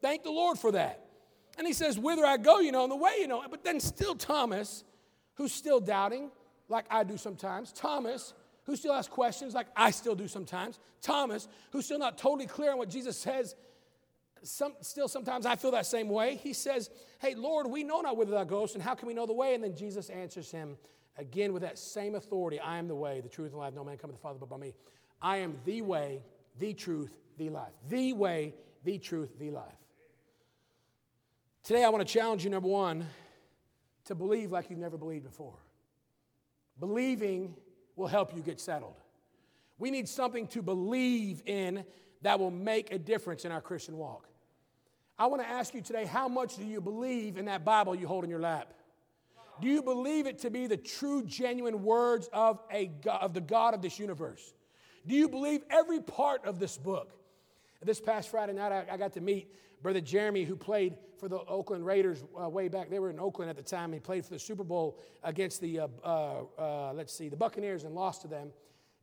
Thank 0.03 0.25
the 0.25 0.31
Lord 0.31 0.59
for 0.59 0.73
that. 0.73 1.07
And 1.57 1.67
he 1.67 1.73
says, 1.73 1.99
Whither 1.99 2.27
I 2.27 2.37
go, 2.37 2.61
you 2.61 2.71
know, 2.71 2.85
in 2.85 2.91
the 2.91 2.97
way, 2.97 3.15
you 3.19 3.29
know. 3.29 3.43
But 3.51 3.65
then 3.65 3.81
still 3.81 4.15
Thomas, 4.15 4.85
who's 5.37 5.53
still 5.53 5.81
doubting, 5.81 6.31
like 6.69 6.87
I 6.91 7.05
do 7.05 7.17
sometimes. 7.17 7.73
Thomas, 7.73 8.35
who 8.65 8.77
still 8.77 8.93
asks 8.93 9.13
questions 9.13 9.55
like 9.55 9.69
I 9.77 9.91
still 9.91 10.15
do 10.15 10.29
sometimes. 10.29 10.79
Thomas, 11.01 11.49
who's 11.71 11.85
still 11.85 11.99
not 11.99 12.19
totally 12.19 12.47
clear 12.47 12.73
on 12.73 12.79
what 12.79 12.91
Jesus 12.91 13.17
says. 13.17 13.55
Some, 14.43 14.75
still, 14.81 15.09
sometimes 15.09 15.47
I 15.47 15.57
feel 15.57 15.71
that 15.73 15.87
same 15.87 16.09
way. 16.09 16.37
He 16.37 16.53
says, 16.53 16.91
Hey, 17.19 17.35
Lord, 17.35 17.67
we 17.67 17.85
know 17.85 18.01
not 18.01 18.17
whither 18.17 18.33
thou 18.33 18.45
goest, 18.45 18.75
and 18.75 18.83
how 18.83 18.95
can 18.95 19.09
we 19.09 19.15
know 19.15 19.27
the 19.27 19.33
way? 19.33 19.55
And 19.55 19.65
then 19.65 19.75
Jesus 19.75 20.11
answers 20.11 20.51
him 20.51 20.77
again 21.19 21.53
with 21.53 21.63
that 21.63 21.79
same 21.79 22.15
authority 22.15 22.61
I 22.61 22.79
am 22.79 22.89
the 22.89 22.95
way, 22.95 23.21
the 23.21 23.29
truth, 23.29 23.47
and 23.47 23.55
the 23.55 23.59
life. 23.59 23.75
No 23.75 23.85
man 23.85 23.97
cometh 23.97 24.17
to 24.17 24.21
the 24.21 24.23
Father 24.23 24.39
but 24.39 24.49
by 24.49 24.57
me. 24.57 24.75
I 25.21 25.39
am 25.39 25.59
the 25.65 25.83
way, 25.83 26.23
the 26.59 26.75
truth, 26.75 27.17
the 27.39 27.49
life. 27.51 27.73
The 27.89 28.13
way, 28.13 28.55
the 28.85 28.99
truth, 28.99 29.39
the 29.39 29.51
life. 29.51 29.65
Today, 31.63 31.85
I 31.85 31.89
want 31.89 32.07
to 32.07 32.13
challenge 32.13 32.45
you, 32.45 32.51
number 32.51 32.69
one, 32.69 33.07
to 34.05 34.15
believe 34.15 34.53
like 34.53 34.71
you've 34.71 34.79
never 34.79 34.97
believed 34.97 35.25
before. 35.25 35.55
Believing 36.79 37.55
will 37.97 38.07
help 38.07 38.35
you 38.35 38.43
get 38.43 38.61
settled. 38.61 38.97
We 39.79 39.91
need 39.91 40.09
something 40.09 40.47
to 40.49 40.63
believe 40.63 41.43
in 41.47 41.85
that 42.23 42.39
will 42.39 42.51
make 42.51 42.93
a 42.93 42.99
difference 42.99 43.45
in 43.45 43.53
our 43.53 43.61
Christian 43.61 43.97
walk. 43.97 44.29
I 45.19 45.27
want 45.27 45.43
to 45.43 45.49
ask 45.49 45.75
you 45.75 45.81
today 45.81 46.05
how 46.05 46.29
much 46.29 46.57
do 46.57 46.65
you 46.65 46.81
believe 46.81 47.39
in 47.39 47.47
that 47.47 47.65
Bible 47.65 47.95
you 47.95 48.07
hold 48.07 48.25
in 48.25 48.31
your 48.31 48.41
lap? 48.41 48.73
Do 49.61 49.69
you 49.69 49.83
believe 49.83 50.27
it 50.27 50.41
to 50.41 50.51
be 50.51 50.67
the 50.67 50.77
true, 50.77 51.25
genuine 51.25 51.83
words 51.83 52.29
of, 52.33 52.61
a 52.71 52.87
God, 52.87 53.23
of 53.23 53.33
the 53.33 53.41
God 53.41 53.73
of 53.73 53.81
this 53.81 53.99
universe? 53.99 54.53
Do 55.07 55.15
you 55.15 55.29
believe 55.29 55.63
every 55.71 56.01
part 56.01 56.45
of 56.45 56.59
this 56.59 56.77
book? 56.77 57.13
This 57.83 58.01
past 58.01 58.31
Friday 58.31 58.53
night, 58.53 58.73
I, 58.73 58.85
I 58.95 58.97
got 58.97 59.13
to 59.15 59.21
meet 59.21 59.55
Brother 59.83 60.01
Jeremy, 60.01 60.45
who 60.45 60.57
played 60.57 60.95
for 61.19 61.29
the 61.29 61.39
Oakland 61.39 61.85
Raiders 61.87 62.25
uh, 62.41 62.49
way 62.49 62.69
back. 62.69 62.91
They 62.91 62.99
were 62.99 63.11
in 63.11 63.21
Oakland 63.21 63.51
at 63.51 63.57
the 63.57 63.63
time. 63.63 63.93
He 63.93 64.01
played 64.01 64.25
for 64.25 64.33
the 64.33 64.39
Super 64.39 64.65
Bowl 64.65 64.99
against 65.23 65.61
the, 65.61 65.81
uh, 65.81 65.89
uh, 66.05 66.43
uh 66.59 66.93
let's 66.95 67.13
see, 67.13 67.29
the 67.29 67.37
Buccaneers 67.37 67.85
and 67.85 67.95
lost 67.95 68.23
to 68.23 68.29
them. 68.29 68.51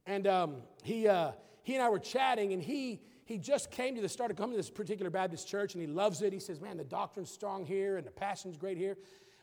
And 0.06 0.28
um, 0.28 0.58
he, 0.84 1.08
uh, 1.08 1.32
he 1.64 1.76
and 1.76 1.84
I 1.84 1.90
were 1.90 2.00
chatting, 2.00 2.54
and 2.54 2.62
he, 2.62 3.02
he 3.26 3.38
just 3.38 3.72
came 3.72 3.96
to 3.96 4.02
the 4.02 4.10
start 4.10 4.32
of 4.32 4.38
coming 4.38 4.52
to 4.52 4.58
this 4.58 4.70
particular 4.70 5.10
Baptist 5.10 5.48
church, 5.48 5.74
and 5.74 5.82
he 5.82 5.88
loves 5.88 6.22
it. 6.22 6.34
He 6.34 6.40
says, 6.40 6.60
Man, 6.60 6.78
the 6.78 6.84
doctrine's 6.84 7.32
strong 7.32 7.66
here, 7.66 7.98
and 7.98 8.06
the 8.06 8.12
passion's 8.12 8.58
great 8.58 8.78
here. 8.78 8.98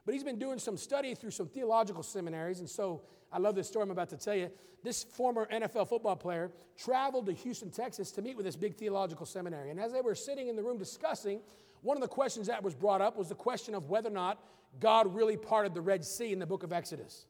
But 0.05 0.15
he's 0.15 0.25
been 0.25 0.39
doing 0.39 0.59
some 0.59 0.77
study 0.77 1.15
through 1.15 1.31
some 1.31 1.47
theological 1.47 2.03
seminaries, 2.03 2.61
and 2.61 2.69
so 2.69 3.03
I 3.33 3.39
love 3.39 3.55
this 3.55 3.69
story 3.69 3.85
I'm 3.85 3.91
about 3.91 4.09
to 4.11 4.17
tell 4.17 4.35
you. 4.35 4.51
This 4.83 5.05
former 5.05 5.47
NFL 5.53 5.89
football 5.89 6.17
player 6.17 6.51
traveled 6.77 7.27
to 7.27 7.33
Houston, 7.33 7.71
Texas 7.71 8.11
to 8.13 8.23
meet 8.23 8.37
with 8.37 8.47
this 8.47 8.57
big 8.57 8.77
theological 8.77 9.27
seminary. 9.27 9.71
And 9.71 9.79
as 9.79 9.93
they 9.93 10.01
were 10.01 10.15
sitting 10.15 10.49
in 10.49 10.57
the 10.57 10.63
room 10.63 10.79
discussing, 10.79 11.41
one 11.83 11.97
of 11.97 12.01
the 12.01 12.09
questions 12.09 12.47
that 12.47 12.63
was 12.63 12.75
brought 12.75 13.01
up 13.01 13.17
was 13.17 13.29
the 13.29 13.35
question 13.35 13.75
of 13.75 13.89
whether 13.89 14.09
or 14.09 14.13
not 14.13 14.43
God 14.79 15.15
really 15.15 15.37
parted 15.37 15.75
the 15.75 15.81
Red 15.81 16.05
Sea 16.05 16.33
in 16.33 16.39
the 16.39 16.47
book 16.47 16.63
of 16.63 16.73
Exodus. 16.73 17.27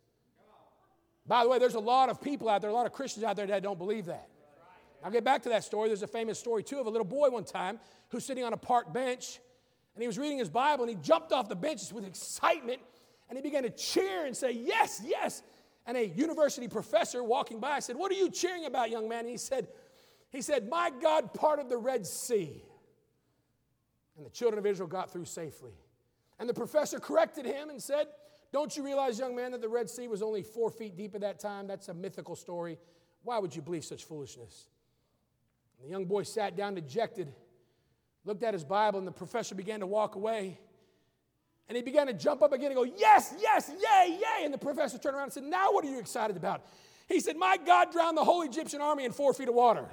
By 1.27 1.43
the 1.43 1.51
way, 1.51 1.59
there's 1.59 1.75
a 1.75 1.81
lot 1.81 2.09
of 2.09 2.21
people 2.21 2.49
out 2.49 2.61
there, 2.61 2.71
a 2.71 2.75
lot 2.75 2.87
of 2.87 2.93
Christians 2.93 3.25
out 3.25 3.37
there 3.37 3.47
that 3.47 3.63
don't 3.63 3.79
believe 3.79 4.07
that. 4.07 4.29
I'll 5.03 5.11
get 5.11 5.25
back 5.25 5.43
to 5.43 5.49
that 5.51 5.65
story. 5.65 5.89
There's 5.89 6.03
a 6.03 6.07
famous 6.07 6.39
story, 6.39 6.63
too, 6.63 6.79
of 6.79 6.87
a 6.87 6.91
little 6.91 7.07
boy 7.07 7.31
one 7.31 7.45
time 7.45 7.79
who's 8.11 8.25
sitting 8.25 8.45
on 8.45 8.53
a 8.53 8.57
park 8.57 8.93
bench 8.93 9.41
and 9.95 10.03
he 10.03 10.07
was 10.07 10.19
reading 10.19 10.39
his 10.39 10.51
Bible 10.51 10.85
and 10.85 10.91
he 10.91 11.03
jumped 11.03 11.33
off 11.33 11.49
the 11.49 11.57
bench 11.57 11.93
with 11.93 12.05
excitement 12.05 12.81
and 13.29 13.39
he 13.39 13.43
began 13.43 13.63
to 13.63 13.71
cheer 13.71 14.27
and 14.27 14.37
say, 14.37 14.53
Yes, 14.53 15.03
yes. 15.05 15.43
And 15.91 15.99
a 15.99 16.07
university 16.07 16.69
professor 16.69 17.25
walking 17.25 17.59
by 17.59 17.81
said, 17.81 17.97
What 17.97 18.13
are 18.13 18.15
you 18.15 18.31
cheering 18.31 18.65
about, 18.65 18.91
young 18.91 19.09
man? 19.09 19.21
And 19.21 19.29
he 19.29 19.37
said, 19.37 19.67
he 20.31 20.41
said, 20.41 20.69
My 20.69 20.93
God 21.03 21.35
parted 21.35 21.69
the 21.69 21.79
Red 21.79 22.07
Sea. 22.07 22.63
And 24.17 24.25
the 24.25 24.31
children 24.31 24.61
of 24.61 24.67
Israel 24.67 24.87
got 24.87 25.13
through 25.13 25.25
safely. 25.25 25.73
And 26.39 26.49
the 26.49 26.55
professor 26.55 27.01
corrected 27.01 27.45
him 27.45 27.71
and 27.71 27.83
said, 27.83 28.07
Don't 28.53 28.77
you 28.77 28.85
realize, 28.85 29.19
young 29.19 29.35
man, 29.35 29.51
that 29.51 29.63
the 29.63 29.69
Red 29.69 29.91
Sea 29.91 30.07
was 30.07 30.23
only 30.23 30.45
four 30.45 30.71
feet 30.71 30.97
deep 30.97 31.17
at 31.17 31.23
that 31.23 31.41
time? 31.41 31.67
That's 31.67 31.89
a 31.89 31.95
mythical 31.95 32.37
story. 32.37 32.79
Why 33.25 33.41
would 33.41 33.57
you 33.57 33.61
believe 33.61 33.85
such 33.85 34.05
foolishness? 34.05 34.69
And 35.77 35.89
the 35.89 35.91
young 35.91 36.05
boy 36.05 36.23
sat 36.23 36.57
down 36.57 36.77
dejected, 36.77 37.33
looked 38.25 38.45
at 38.45 38.55
his 38.55 38.63
Bible, 38.63 39.01
and 39.01 39.09
the 39.09 39.13
professor 39.13 39.57
began 39.57 39.81
to 39.81 39.89
walk 39.89 40.15
away. 40.15 40.61
And 41.71 41.77
he 41.77 41.85
began 41.85 42.09
to 42.09 42.13
jump 42.13 42.43
up 42.43 42.53
again 42.53 42.73
and 42.73 42.75
go, 42.75 42.83
Yes, 42.83 43.33
yes, 43.41 43.71
yay, 43.71 44.19
yay. 44.19 44.45
And 44.45 44.53
the 44.53 44.59
professor 44.59 44.99
turned 44.99 45.15
around 45.15 45.27
and 45.27 45.33
said, 45.33 45.45
Now 45.45 45.71
what 45.71 45.85
are 45.85 45.89
you 45.89 46.01
excited 46.01 46.37
about? 46.37 46.63
He 47.09 47.21
said, 47.21 47.37
My 47.37 47.59
God 47.65 47.93
drowned 47.93 48.17
the 48.17 48.25
whole 48.25 48.43
Egyptian 48.43 48.81
army 48.81 49.05
in 49.05 49.13
four 49.13 49.33
feet 49.33 49.49
of 49.49 49.55
water. 49.55 49.87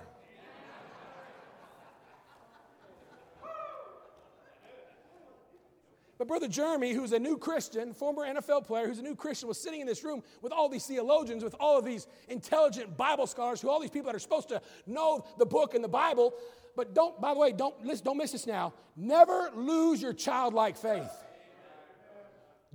But 6.18 6.28
Brother 6.28 6.48
Jeremy, 6.48 6.94
who's 6.94 7.12
a 7.12 7.20
new 7.20 7.38
Christian, 7.38 7.94
former 7.94 8.24
NFL 8.24 8.66
player, 8.66 8.88
who's 8.88 8.98
a 8.98 9.04
new 9.04 9.16
Christian, 9.16 9.48
was 9.48 9.62
sitting 9.62 9.80
in 9.80 9.86
this 9.86 10.04
room 10.04 10.24
with 10.42 10.52
all 10.52 10.70
these 10.70 10.88
theologians, 10.88 11.44
with 11.44 11.54
all 11.60 11.78
of 11.78 11.86
these 11.86 12.08
intelligent 12.28 12.98
Bible 12.98 13.28
scholars, 13.28 13.62
who 13.62 13.70
all 13.70 13.80
these 13.80 13.92
people 13.92 14.08
that 14.08 14.16
are 14.16 14.20
supposed 14.20 14.50
to 14.50 14.64
know 14.88 15.28
the 15.38 15.46
book 15.46 15.76
and 15.76 15.84
the 15.84 15.88
Bible. 15.88 16.34
But 16.76 16.96
don't, 16.96 17.22
by 17.22 17.36
the 17.36 17.40
way, 17.40 17.52
don't, 17.52 17.76
don't 18.04 18.18
miss 18.18 18.32
this 18.32 18.48
now. 18.48 18.74
Never 18.96 19.52
lose 19.54 20.02
your 20.02 20.14
childlike 20.14 20.76
faith. 20.76 21.12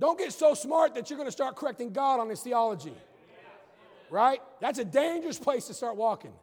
Don't 0.03 0.19
get 0.19 0.33
so 0.33 0.53
smart 0.53 0.95
that 0.95 1.09
you're 1.09 1.15
going 1.15 1.29
to 1.29 1.31
start 1.31 1.55
correcting 1.55 1.93
God 1.93 2.19
on 2.19 2.27
his 2.27 2.41
theology. 2.41 2.93
Right? 4.09 4.41
That's 4.59 4.77
a 4.77 4.83
dangerous 4.83 5.39
place 5.39 5.67
to 5.67 5.73
start 5.73 5.95
walking. 5.95 6.33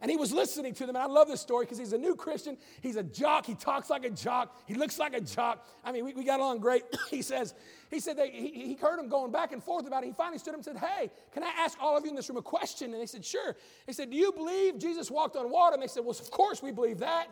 And 0.00 0.10
he 0.10 0.16
was 0.16 0.32
listening 0.32 0.72
to 0.72 0.86
them. 0.86 0.96
And 0.96 1.02
I 1.02 1.04
love 1.08 1.28
this 1.28 1.42
story 1.42 1.66
because 1.66 1.76
he's 1.76 1.92
a 1.92 1.98
new 1.98 2.14
Christian. 2.14 2.56
He's 2.80 2.96
a 2.96 3.02
jock. 3.02 3.44
He 3.44 3.54
talks 3.54 3.90
like 3.90 4.06
a 4.06 4.10
jock. 4.10 4.58
He 4.64 4.72
looks 4.72 4.98
like 4.98 5.12
a 5.12 5.20
jock. 5.20 5.68
I 5.84 5.92
mean, 5.92 6.06
we, 6.06 6.14
we 6.14 6.24
got 6.24 6.40
along 6.40 6.60
great. 6.60 6.84
he 7.10 7.20
says, 7.20 7.52
he 7.90 8.00
said 8.00 8.16
that 8.16 8.30
he, 8.30 8.48
he 8.48 8.74
heard 8.80 8.98
him 8.98 9.10
going 9.10 9.30
back 9.30 9.52
and 9.52 9.62
forth 9.62 9.86
about 9.86 10.04
it. 10.04 10.06
He 10.06 10.12
finally 10.14 10.38
stood 10.38 10.54
up 10.54 10.56
and 10.56 10.64
said, 10.64 10.78
Hey, 10.78 11.10
can 11.34 11.42
I 11.42 11.52
ask 11.58 11.76
all 11.82 11.94
of 11.98 12.04
you 12.04 12.08
in 12.08 12.16
this 12.16 12.30
room 12.30 12.38
a 12.38 12.42
question? 12.42 12.94
And 12.94 13.02
they 13.02 13.04
said, 13.04 13.26
Sure. 13.26 13.54
He 13.84 13.92
said, 13.92 14.10
Do 14.10 14.16
you 14.16 14.32
believe 14.32 14.78
Jesus 14.78 15.10
walked 15.10 15.36
on 15.36 15.50
water? 15.50 15.74
And 15.74 15.82
they 15.82 15.86
said, 15.86 16.02
Well, 16.02 16.16
of 16.18 16.30
course 16.30 16.62
we 16.62 16.72
believe 16.72 17.00
that. 17.00 17.26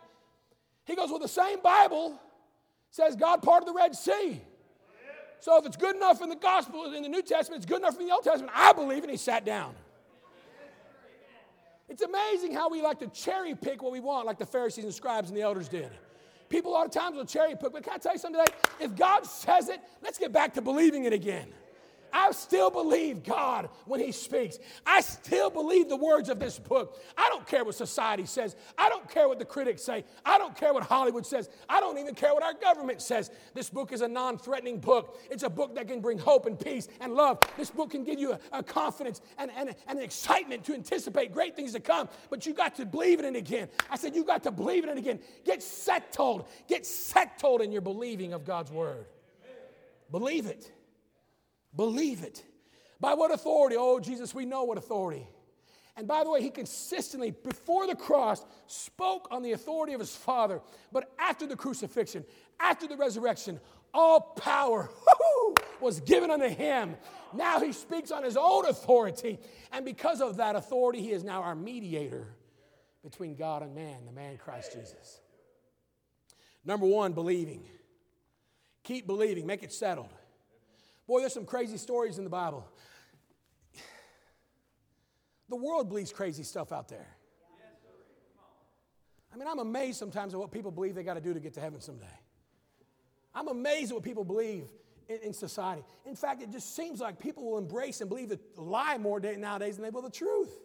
He 0.85 0.95
goes, 0.95 1.09
Well, 1.09 1.21
the 1.21 1.27
same 1.27 1.63
Bible 1.63 2.21
says 2.91 3.17
God 3.17 3.43
parted 3.43 3.67
the 3.67 3.73
Red 3.73 3.97
Sea. 3.97 4.43
So 5.41 5.57
if 5.59 5.67
it's 5.67 5.77
good 5.77 5.97
enough 5.97 6.23
in 6.23 6.29
the 6.29 6.37
gospel, 6.37 6.93
in 6.93 7.03
the 7.03 7.09
New 7.09 7.23
Testament, 7.23 7.63
it's 7.63 7.71
good 7.71 7.81
enough 7.81 7.99
in 7.99 8.07
the 8.07 8.13
Old 8.13 8.25
Testament. 8.25 8.53
I 8.55 8.73
believe, 8.73 9.03
and 9.03 9.11
he 9.11 9.17
sat 9.17 9.45
down. 9.45 9.75
It's 11.89 12.03
amazing 12.03 12.55
how 12.55 12.69
we 12.69 12.83
like 12.83 13.01
to 13.01 13.09
cherry 13.09 13.55
pick 13.55 13.83
what 13.83 13.91
we 13.91 14.01
want, 14.01 14.27
like 14.27 14.39
the 14.39 14.47
Pharisees 14.47 14.85
and 14.85 14.95
scribes 14.95 15.29
and 15.29 15.37
the 15.37 15.43
elders 15.43 15.69
did. 15.69 15.91
People 16.49 16.73
a 16.73 16.75
lot 16.75 16.87
of 16.87 16.93
times 16.93 17.17
will 17.17 17.25
cherry 17.25 17.57
pick, 17.57 17.73
but 17.73 17.83
can 17.83 17.95
I 17.95 17.99
tell 17.99 18.13
you 18.13 18.19
something 18.19 18.45
today? 18.45 18.57
If 18.81 18.95
God 18.97 19.25
says 19.27 19.69
it, 19.69 19.81
let's 20.03 20.19
get 20.19 20.33
back 20.33 20.55
to 20.55 20.63
believing 20.63 21.05
it 21.05 21.13
again. 21.13 21.49
I 22.13 22.33
still 22.33 22.71
believe 22.71 23.25
God 23.25 23.69
when 23.87 24.01
He 24.01 24.13
speaks. 24.13 24.59
I 24.87 25.01
still 25.01 25.51
believe 25.51 25.89
the 25.89 25.97
words 25.97 26.29
of 26.29 26.39
this 26.39 26.59
book. 26.59 27.01
I 27.17 27.29
don't 27.29 27.47
care 27.47 27.65
what 27.65 27.75
society 27.75 28.27
says. 28.27 28.57
I 28.77 28.89
don't 28.89 29.09
care 29.09 29.29
what 29.29 29.39
the 29.39 29.45
critics 29.45 29.83
say. 29.83 30.05
I 30.25 30.39
don't 30.39 30.57
care 30.57 30.73
what 30.73 30.83
Hollywood 30.83 31.27
says. 31.27 31.49
I 31.69 31.81
don't 31.81 31.99
even 31.99 32.15
care 32.15 32.35
what 32.35 32.43
our 32.43 32.55
government 32.55 33.03
says. 33.03 33.31
This 33.55 33.71
book 33.71 33.93
is 33.93 34.01
a 34.01 34.09
non 34.09 34.39
threatening 34.39 34.79
book. 34.79 35.19
It's 35.31 35.43
a 35.43 35.51
book 35.51 35.75
that 35.75 35.89
can 35.89 36.01
bring 36.01 36.19
hope 36.19 36.47
and 36.47 36.59
peace 36.59 36.89
and 37.01 37.15
love. 37.15 37.41
This 37.57 37.71
book 37.71 37.91
can 37.91 38.05
give 38.05 38.19
you 38.19 38.33
a, 38.33 38.41
a 38.53 38.63
confidence 38.63 39.21
and, 39.39 39.51
and, 39.57 39.75
and 39.89 39.99
an 39.99 40.05
excitement 40.05 40.65
to 40.65 40.75
anticipate 40.75 41.33
great 41.33 41.57
things 41.57 41.73
to 41.73 41.81
come, 41.81 42.09
but 42.29 42.47
you 42.47 42.55
got 42.55 42.75
to 42.77 42.87
believe 42.87 43.19
in 43.19 43.25
it 43.25 43.37
again. 43.37 43.69
I 43.91 43.97
said, 43.97 44.15
You 44.15 44.25
got 44.25 44.43
to 44.45 44.51
believe 44.51 44.85
in 44.85 44.91
it 44.91 44.99
again. 44.99 45.21
Get 45.45 45.63
settled. 45.63 46.49
Get 46.69 46.87
settled 46.87 47.63
in 47.63 47.73
your 47.73 47.83
believing 47.83 48.33
of 48.33 48.45
God's 48.45 48.71
word. 48.71 49.07
Believe 50.11 50.47
it. 50.47 50.71
Believe 51.75 52.23
it. 52.23 52.43
By 53.01 53.15
what 53.15 53.33
authority? 53.33 53.77
Oh, 53.79 54.01
Jesus, 54.01 54.35
we 54.35 54.45
know 54.45 54.65
what 54.65 54.79
authority. 54.79 55.27
And 55.97 56.07
by 56.07 56.25
the 56.25 56.31
way, 56.31 56.43
he 56.43 56.51
consistently, 56.51 57.31
before 57.31 57.87
the 57.87 57.95
cross, 57.95 58.45
spoke 58.67 59.29
on 59.31 59.43
the 59.43 59.53
authority 59.53 59.93
of 59.93 60.01
his 60.01 60.15
Father. 60.15 60.61
But 60.93 61.13
after 61.19 61.47
the 61.47 61.57
crucifixion, 61.57 62.25
after 62.59 62.87
the 62.87 62.97
resurrection, 62.97 63.61
all 63.93 64.21
power 64.21 64.91
was 65.81 66.01
given 66.01 66.31
unto 66.31 66.49
him. 66.49 66.97
Now 67.35 67.61
he 67.61 67.73
speaks 67.73 68.11
on 68.11 68.23
his 68.23 68.37
own 68.37 68.67
authority. 68.67 69.39
And 69.73 69.85
because 69.85 70.21
of 70.21 70.37
that 70.37 70.57
authority, 70.57 71.01
he 71.01 71.13
is 71.13 71.25
now 71.25 71.43
our 71.43 71.55
mediator 71.55 72.29
between 73.03 73.35
God 73.35 73.63
and 73.63 73.75
man, 73.75 74.05
the 74.07 74.13
man 74.13 74.37
Christ 74.37 74.73
Jesus. 74.73 75.21
Number 76.65 76.87
one, 76.87 77.13
believing. 77.13 77.63
Keep 78.85 79.07
believing, 79.07 79.47
make 79.47 79.63
it 79.63 79.73
settled. 79.73 80.13
Boy, 81.11 81.19
there's 81.19 81.35
some 81.35 81.45
crazy 81.45 81.77
stories 81.77 82.19
in 82.19 82.25
the 82.25 82.31
Bible. 82.31 82.65
The 85.49 85.57
world 85.57 85.89
believes 85.89 86.13
crazy 86.13 86.45
stuff 86.45 86.71
out 86.71 86.87
there. 86.89 87.09
I 89.35 89.37
mean, 89.37 89.49
I'm 89.49 89.59
amazed 89.59 89.99
sometimes 89.99 90.35
at 90.35 90.39
what 90.39 90.53
people 90.53 90.71
believe 90.71 90.95
they 90.95 91.03
got 91.03 91.15
to 91.15 91.21
do 91.21 91.35
to 91.35 91.41
get 91.41 91.55
to 91.55 91.61
heaven 91.61 91.81
someday. 91.81 92.07
I'm 93.35 93.49
amazed 93.49 93.91
at 93.91 93.97
what 93.97 94.05
people 94.05 94.23
believe 94.23 94.69
in, 95.09 95.19
in, 95.25 95.33
society. 95.33 95.83
In 96.07 96.15
fact, 96.15 96.43
it 96.43 96.53
just 96.53 96.77
seems 96.77 97.01
like 97.01 97.19
people 97.19 97.45
will 97.45 97.59
embrace 97.59 98.01
and 98.01 98.09
believe 98.09 98.29
the 98.29 98.39
lie 98.57 98.97
more 98.97 99.19
day, 99.19 99.35
nowadays 99.35 99.75
than 99.75 99.83
they 99.83 99.91
will 99.91 100.03
the 100.03 100.11
truth. 100.11 100.61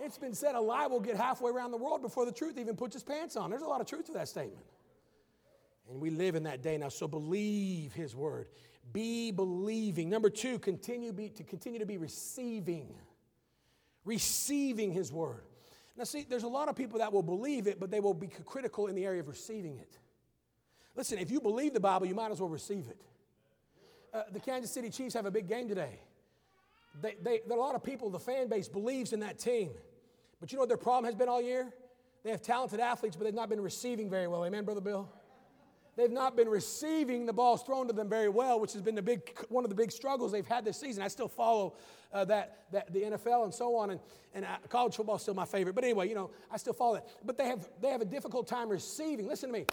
It's 0.00 0.16
been 0.16 0.34
said 0.34 0.54
a 0.54 0.60
lie 0.60 0.86
will 0.86 1.00
get 1.00 1.16
halfway 1.16 1.50
around 1.50 1.72
the 1.72 1.76
world 1.76 2.00
before 2.00 2.24
the 2.24 2.32
truth 2.32 2.56
even 2.56 2.76
puts 2.76 2.96
its 2.96 3.04
pants 3.04 3.36
on. 3.36 3.50
There's 3.50 3.60
a 3.60 3.66
lot 3.66 3.82
of 3.82 3.86
truth 3.86 4.06
to 4.06 4.12
that 4.12 4.28
statement. 4.28 4.64
And 5.90 6.00
we 6.00 6.08
live 6.08 6.34
in 6.34 6.44
that 6.44 6.62
day 6.62 6.78
now, 6.78 6.88
so 6.88 7.06
believe 7.06 7.92
his 7.92 8.16
word. 8.16 8.46
Be 8.92 9.30
believing. 9.30 10.10
Number 10.10 10.30
two, 10.30 10.58
continue 10.58 11.12
be, 11.12 11.28
to 11.30 11.44
continue 11.44 11.78
to 11.78 11.86
be 11.86 11.98
receiving. 11.98 12.94
Receiving 14.04 14.92
his 14.92 15.12
word. 15.12 15.44
Now, 15.96 16.04
see, 16.04 16.26
there's 16.28 16.42
a 16.42 16.48
lot 16.48 16.68
of 16.68 16.76
people 16.76 16.98
that 16.98 17.12
will 17.12 17.22
believe 17.22 17.66
it, 17.66 17.78
but 17.78 17.90
they 17.90 18.00
will 18.00 18.14
be 18.14 18.28
critical 18.44 18.86
in 18.86 18.94
the 18.94 19.04
area 19.04 19.20
of 19.20 19.28
receiving 19.28 19.78
it. 19.78 19.98
Listen, 20.96 21.18
if 21.18 21.30
you 21.30 21.40
believe 21.40 21.72
the 21.74 21.80
Bible, 21.80 22.06
you 22.06 22.14
might 22.14 22.30
as 22.30 22.40
well 22.40 22.48
receive 22.48 22.86
it. 22.88 23.00
Uh, 24.12 24.22
the 24.32 24.40
Kansas 24.40 24.70
City 24.70 24.90
Chiefs 24.90 25.14
have 25.14 25.26
a 25.26 25.30
big 25.30 25.48
game 25.48 25.68
today. 25.68 26.00
They, 27.00 27.14
they, 27.22 27.40
there 27.46 27.56
are 27.56 27.60
a 27.60 27.62
lot 27.62 27.74
of 27.74 27.82
people, 27.82 28.10
the 28.10 28.18
fan 28.18 28.48
base 28.48 28.68
believes 28.68 29.12
in 29.12 29.20
that 29.20 29.38
team. 29.38 29.70
But 30.40 30.52
you 30.52 30.56
know 30.56 30.62
what 30.62 30.68
their 30.68 30.76
problem 30.76 31.06
has 31.06 31.14
been 31.14 31.28
all 31.28 31.40
year? 31.40 31.72
They 32.22 32.30
have 32.30 32.42
talented 32.42 32.80
athletes, 32.80 33.16
but 33.16 33.24
they've 33.24 33.34
not 33.34 33.48
been 33.48 33.60
receiving 33.60 34.10
very 34.10 34.28
well. 34.28 34.44
Amen, 34.44 34.64
Brother 34.64 34.80
Bill? 34.80 35.08
They've 35.96 36.10
not 36.10 36.36
been 36.36 36.48
receiving 36.48 37.26
the 37.26 37.32
balls 37.32 37.62
thrown 37.62 37.86
to 37.86 37.92
them 37.92 38.08
very 38.08 38.28
well, 38.28 38.60
which 38.60 38.72
has 38.72 38.82
been 38.82 38.94
the 38.94 39.02
big, 39.02 39.36
one 39.48 39.64
of 39.64 39.70
the 39.70 39.76
big 39.76 39.90
struggles 39.90 40.32
they've 40.32 40.46
had 40.46 40.64
this 40.64 40.78
season. 40.78 41.02
I 41.02 41.08
still 41.08 41.28
follow 41.28 41.74
uh, 42.12 42.24
that, 42.26 42.64
that, 42.72 42.92
the 42.92 43.02
NFL 43.02 43.44
and 43.44 43.54
so 43.54 43.76
on, 43.76 43.90
and, 43.90 44.00
and 44.34 44.44
uh, 44.44 44.56
college 44.68 44.96
football 44.96 45.16
is 45.16 45.22
still 45.22 45.34
my 45.34 45.44
favorite. 45.44 45.74
But 45.74 45.84
anyway, 45.84 46.08
you 46.08 46.14
know, 46.14 46.30
I 46.50 46.56
still 46.56 46.72
follow 46.72 46.96
it. 46.96 47.04
But 47.24 47.36
they 47.36 47.46
have, 47.46 47.68
they 47.80 47.90
have 47.90 48.00
a 48.00 48.06
difficult 48.06 48.46
time 48.46 48.68
receiving. 48.68 49.28
Listen 49.28 49.50
to 49.50 49.58
me 49.60 49.66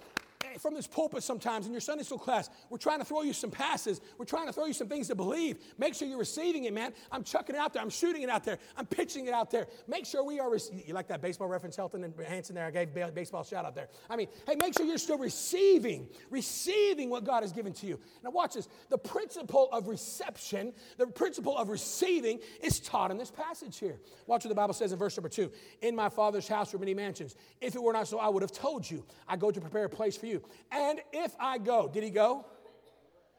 from 0.59 0.73
this 0.73 0.87
pulpit 0.87 1.23
sometimes 1.23 1.65
in 1.65 1.71
your 1.71 1.81
Sunday 1.81 2.03
school 2.03 2.17
class, 2.17 2.49
we're 2.69 2.77
trying 2.77 2.99
to 2.99 3.05
throw 3.05 3.21
you 3.21 3.33
some 3.33 3.51
passes. 3.51 4.01
We're 4.17 4.25
trying 4.25 4.47
to 4.47 4.53
throw 4.53 4.65
you 4.65 4.73
some 4.73 4.87
things 4.87 5.07
to 5.07 5.15
believe. 5.15 5.57
Make 5.77 5.95
sure 5.95 6.07
you're 6.07 6.17
receiving 6.19 6.65
it, 6.65 6.73
man. 6.73 6.93
I'm 7.11 7.23
chucking 7.23 7.55
it 7.55 7.59
out 7.59 7.73
there. 7.73 7.81
I'm 7.81 7.89
shooting 7.89 8.21
it 8.21 8.29
out 8.29 8.43
there. 8.43 8.57
I'm 8.77 8.85
pitching 8.85 9.27
it 9.27 9.33
out 9.33 9.51
there. 9.51 9.67
Make 9.87 10.05
sure 10.05 10.23
we 10.23 10.39
are. 10.39 10.51
Rec- 10.51 10.61
you 10.85 10.93
like 10.93 11.07
that 11.07 11.21
baseball 11.21 11.47
reference, 11.47 11.77
Helton 11.77 12.03
and 12.03 12.13
Hanson 12.25 12.55
there? 12.55 12.65
I 12.65 12.71
gave 12.71 12.93
baseball 13.13 13.43
shout 13.43 13.65
out 13.65 13.75
there. 13.75 13.89
I 14.09 14.15
mean, 14.15 14.27
hey, 14.47 14.55
make 14.55 14.75
sure 14.77 14.85
you're 14.85 14.97
still 14.97 15.17
receiving, 15.17 16.07
receiving 16.29 17.09
what 17.09 17.23
God 17.23 17.43
has 17.43 17.51
given 17.51 17.73
to 17.73 17.87
you. 17.87 17.99
Now, 18.23 18.31
watch 18.31 18.53
this. 18.53 18.67
The 18.89 18.97
principle 18.97 19.69
of 19.71 19.87
reception, 19.87 20.73
the 20.97 21.07
principle 21.07 21.57
of 21.57 21.69
receiving 21.69 22.39
is 22.61 22.79
taught 22.79 23.11
in 23.11 23.17
this 23.17 23.31
passage 23.31 23.77
here. 23.77 23.99
Watch 24.27 24.45
what 24.45 24.49
the 24.49 24.55
Bible 24.55 24.73
says 24.73 24.91
in 24.91 24.99
verse 24.99 25.17
number 25.17 25.29
two. 25.29 25.51
In 25.81 25.95
my 25.95 26.09
Father's 26.09 26.47
house 26.47 26.73
are 26.73 26.79
many 26.79 26.93
mansions. 26.93 27.35
If 27.61 27.75
it 27.75 27.81
were 27.81 27.93
not 27.93 28.07
so, 28.07 28.19
I 28.19 28.29
would 28.29 28.41
have 28.41 28.51
told 28.51 28.89
you. 28.89 29.05
I 29.27 29.37
go 29.37 29.51
to 29.51 29.61
prepare 29.61 29.85
a 29.85 29.89
place 29.89 30.15
for 30.17 30.25
you. 30.25 30.28
And 30.71 31.01
if 31.11 31.35
I 31.39 31.57
go, 31.57 31.87
did 31.87 32.03
he 32.03 32.09
go? 32.09 32.45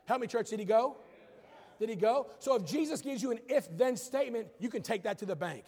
Help 0.06 0.20
me, 0.20 0.26
church, 0.26 0.50
did 0.50 0.58
he 0.58 0.64
go? 0.64 0.96
Did 1.78 1.88
he 1.88 1.96
go? 1.96 2.28
So 2.38 2.56
if 2.56 2.64
Jesus 2.64 3.00
gives 3.00 3.22
you 3.22 3.30
an 3.30 3.38
if 3.48 3.66
then 3.76 3.96
statement, 3.96 4.48
you 4.58 4.68
can 4.68 4.82
take 4.82 5.04
that 5.04 5.18
to 5.18 5.26
the 5.26 5.36
bank. 5.36 5.64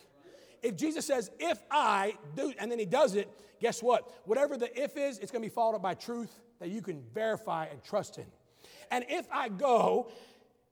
If 0.63 0.77
Jesus 0.77 1.07
says, 1.07 1.31
if 1.41 1.59
I 1.71 2.15
do, 2.37 2.53
and 2.59 2.71
then 2.71 2.79
he 2.79 2.85
does 2.87 3.15
it, 3.15 3.29
guess 3.61 3.83
what? 3.83 4.13
Whatever 4.27 4.57
the 4.57 4.71
if 4.81 4.97
is, 4.97 5.19
it's 5.19 5.33
going 5.33 5.43
to 5.43 5.49
be 5.49 5.55
followed 5.55 5.77
up 5.77 5.83
by 5.83 5.95
truth 5.95 6.31
that 6.61 6.69
you 6.69 6.83
can 6.83 7.03
verify 7.15 7.67
and 7.67 7.83
trust 7.83 8.19
in. 8.19 8.27
And 8.91 9.05
if 9.09 9.27
I 9.33 9.49
go 9.49 10.11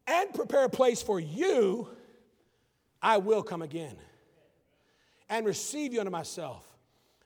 and 0.06 0.32
prepare 0.34 0.64
a 0.64 0.68
place 0.68 1.02
for 1.02 1.18
you, 1.18 1.88
I 3.02 3.16
will 3.18 3.42
come 3.42 3.62
again 3.62 3.96
and 5.28 5.46
receive 5.46 5.92
you 5.92 6.00
unto 6.00 6.12
myself, 6.12 6.66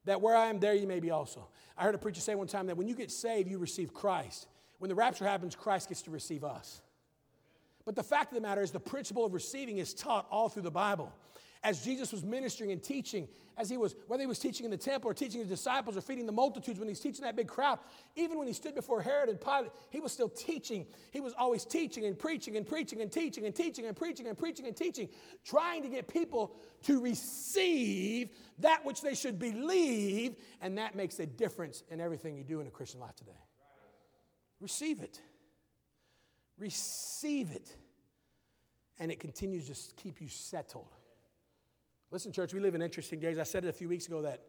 that 0.04 0.20
where 0.20 0.36
I 0.36 0.46
am, 0.46 0.60
there 0.60 0.74
you 0.74 0.86
may 0.86 1.00
be 1.00 1.10
also. 1.10 1.48
I 1.76 1.84
heard 1.84 1.94
a 1.94 1.98
preacher 1.98 2.20
say 2.20 2.34
one 2.34 2.46
time 2.46 2.66
that 2.68 2.76
when 2.76 2.88
you 2.88 2.94
get 2.94 3.10
saved, 3.10 3.50
you 3.50 3.58
receive 3.58 3.92
Christ. 3.92 4.46
When 4.78 4.88
the 4.88 4.94
rapture 4.94 5.24
happens, 5.24 5.54
Christ 5.54 5.88
gets 5.88 6.02
to 6.02 6.10
receive 6.10 6.44
us. 6.44 6.80
But 7.84 7.96
the 7.96 8.02
fact 8.02 8.32
of 8.32 8.36
the 8.36 8.40
matter 8.40 8.62
is, 8.62 8.70
the 8.70 8.80
principle 8.80 9.24
of 9.24 9.34
receiving 9.34 9.78
is 9.78 9.92
taught 9.92 10.26
all 10.30 10.48
through 10.48 10.62
the 10.62 10.70
Bible. 10.70 11.12
As 11.64 11.82
Jesus 11.82 12.12
was 12.12 12.22
ministering 12.22 12.72
and 12.72 12.82
teaching, 12.82 13.26
as 13.56 13.70
he 13.70 13.78
was, 13.78 13.96
whether 14.06 14.20
he 14.20 14.26
was 14.26 14.38
teaching 14.38 14.66
in 14.66 14.70
the 14.70 14.76
temple 14.76 15.10
or 15.10 15.14
teaching 15.14 15.40
his 15.40 15.48
disciples 15.48 15.96
or 15.96 16.02
feeding 16.02 16.26
the 16.26 16.32
multitudes, 16.32 16.78
when 16.78 16.88
he's 16.88 17.00
teaching 17.00 17.24
that 17.24 17.36
big 17.36 17.48
crowd, 17.48 17.78
even 18.16 18.36
when 18.36 18.46
he 18.46 18.52
stood 18.52 18.74
before 18.74 19.00
Herod 19.00 19.30
and 19.30 19.40
Pilate, 19.40 19.70
he 19.88 19.98
was 19.98 20.12
still 20.12 20.28
teaching. 20.28 20.86
He 21.10 21.20
was 21.20 21.32
always 21.38 21.64
teaching 21.64 22.04
and 22.04 22.18
preaching 22.18 22.58
and 22.58 22.66
preaching 22.66 23.00
and 23.00 23.10
teaching 23.10 23.46
and 23.46 23.54
teaching 23.54 23.86
and 23.86 23.96
preaching 23.96 24.26
and 24.26 24.36
preaching 24.36 24.66
and 24.66 24.76
teaching, 24.76 25.08
trying 25.42 25.82
to 25.82 25.88
get 25.88 26.06
people 26.06 26.54
to 26.82 27.00
receive 27.00 28.28
that 28.58 28.84
which 28.84 29.00
they 29.00 29.14
should 29.14 29.38
believe, 29.38 30.36
and 30.60 30.76
that 30.76 30.94
makes 30.94 31.18
a 31.18 31.26
difference 31.26 31.82
in 31.90 31.98
everything 31.98 32.36
you 32.36 32.44
do 32.44 32.60
in 32.60 32.66
a 32.66 32.70
Christian 32.70 33.00
life 33.00 33.16
today. 33.16 33.32
Receive 34.60 35.00
it. 35.00 35.18
Receive 36.58 37.52
it. 37.52 37.74
And 38.98 39.10
it 39.10 39.18
continues 39.18 39.66
to 39.68 39.94
keep 39.94 40.20
you 40.20 40.28
settled. 40.28 40.92
Listen, 42.14 42.30
church, 42.30 42.54
we 42.54 42.60
live 42.60 42.76
in 42.76 42.80
interesting 42.80 43.18
days. 43.18 43.40
I 43.40 43.42
said 43.42 43.64
it 43.64 43.68
a 43.68 43.72
few 43.72 43.88
weeks 43.88 44.06
ago 44.06 44.22
that, 44.22 44.40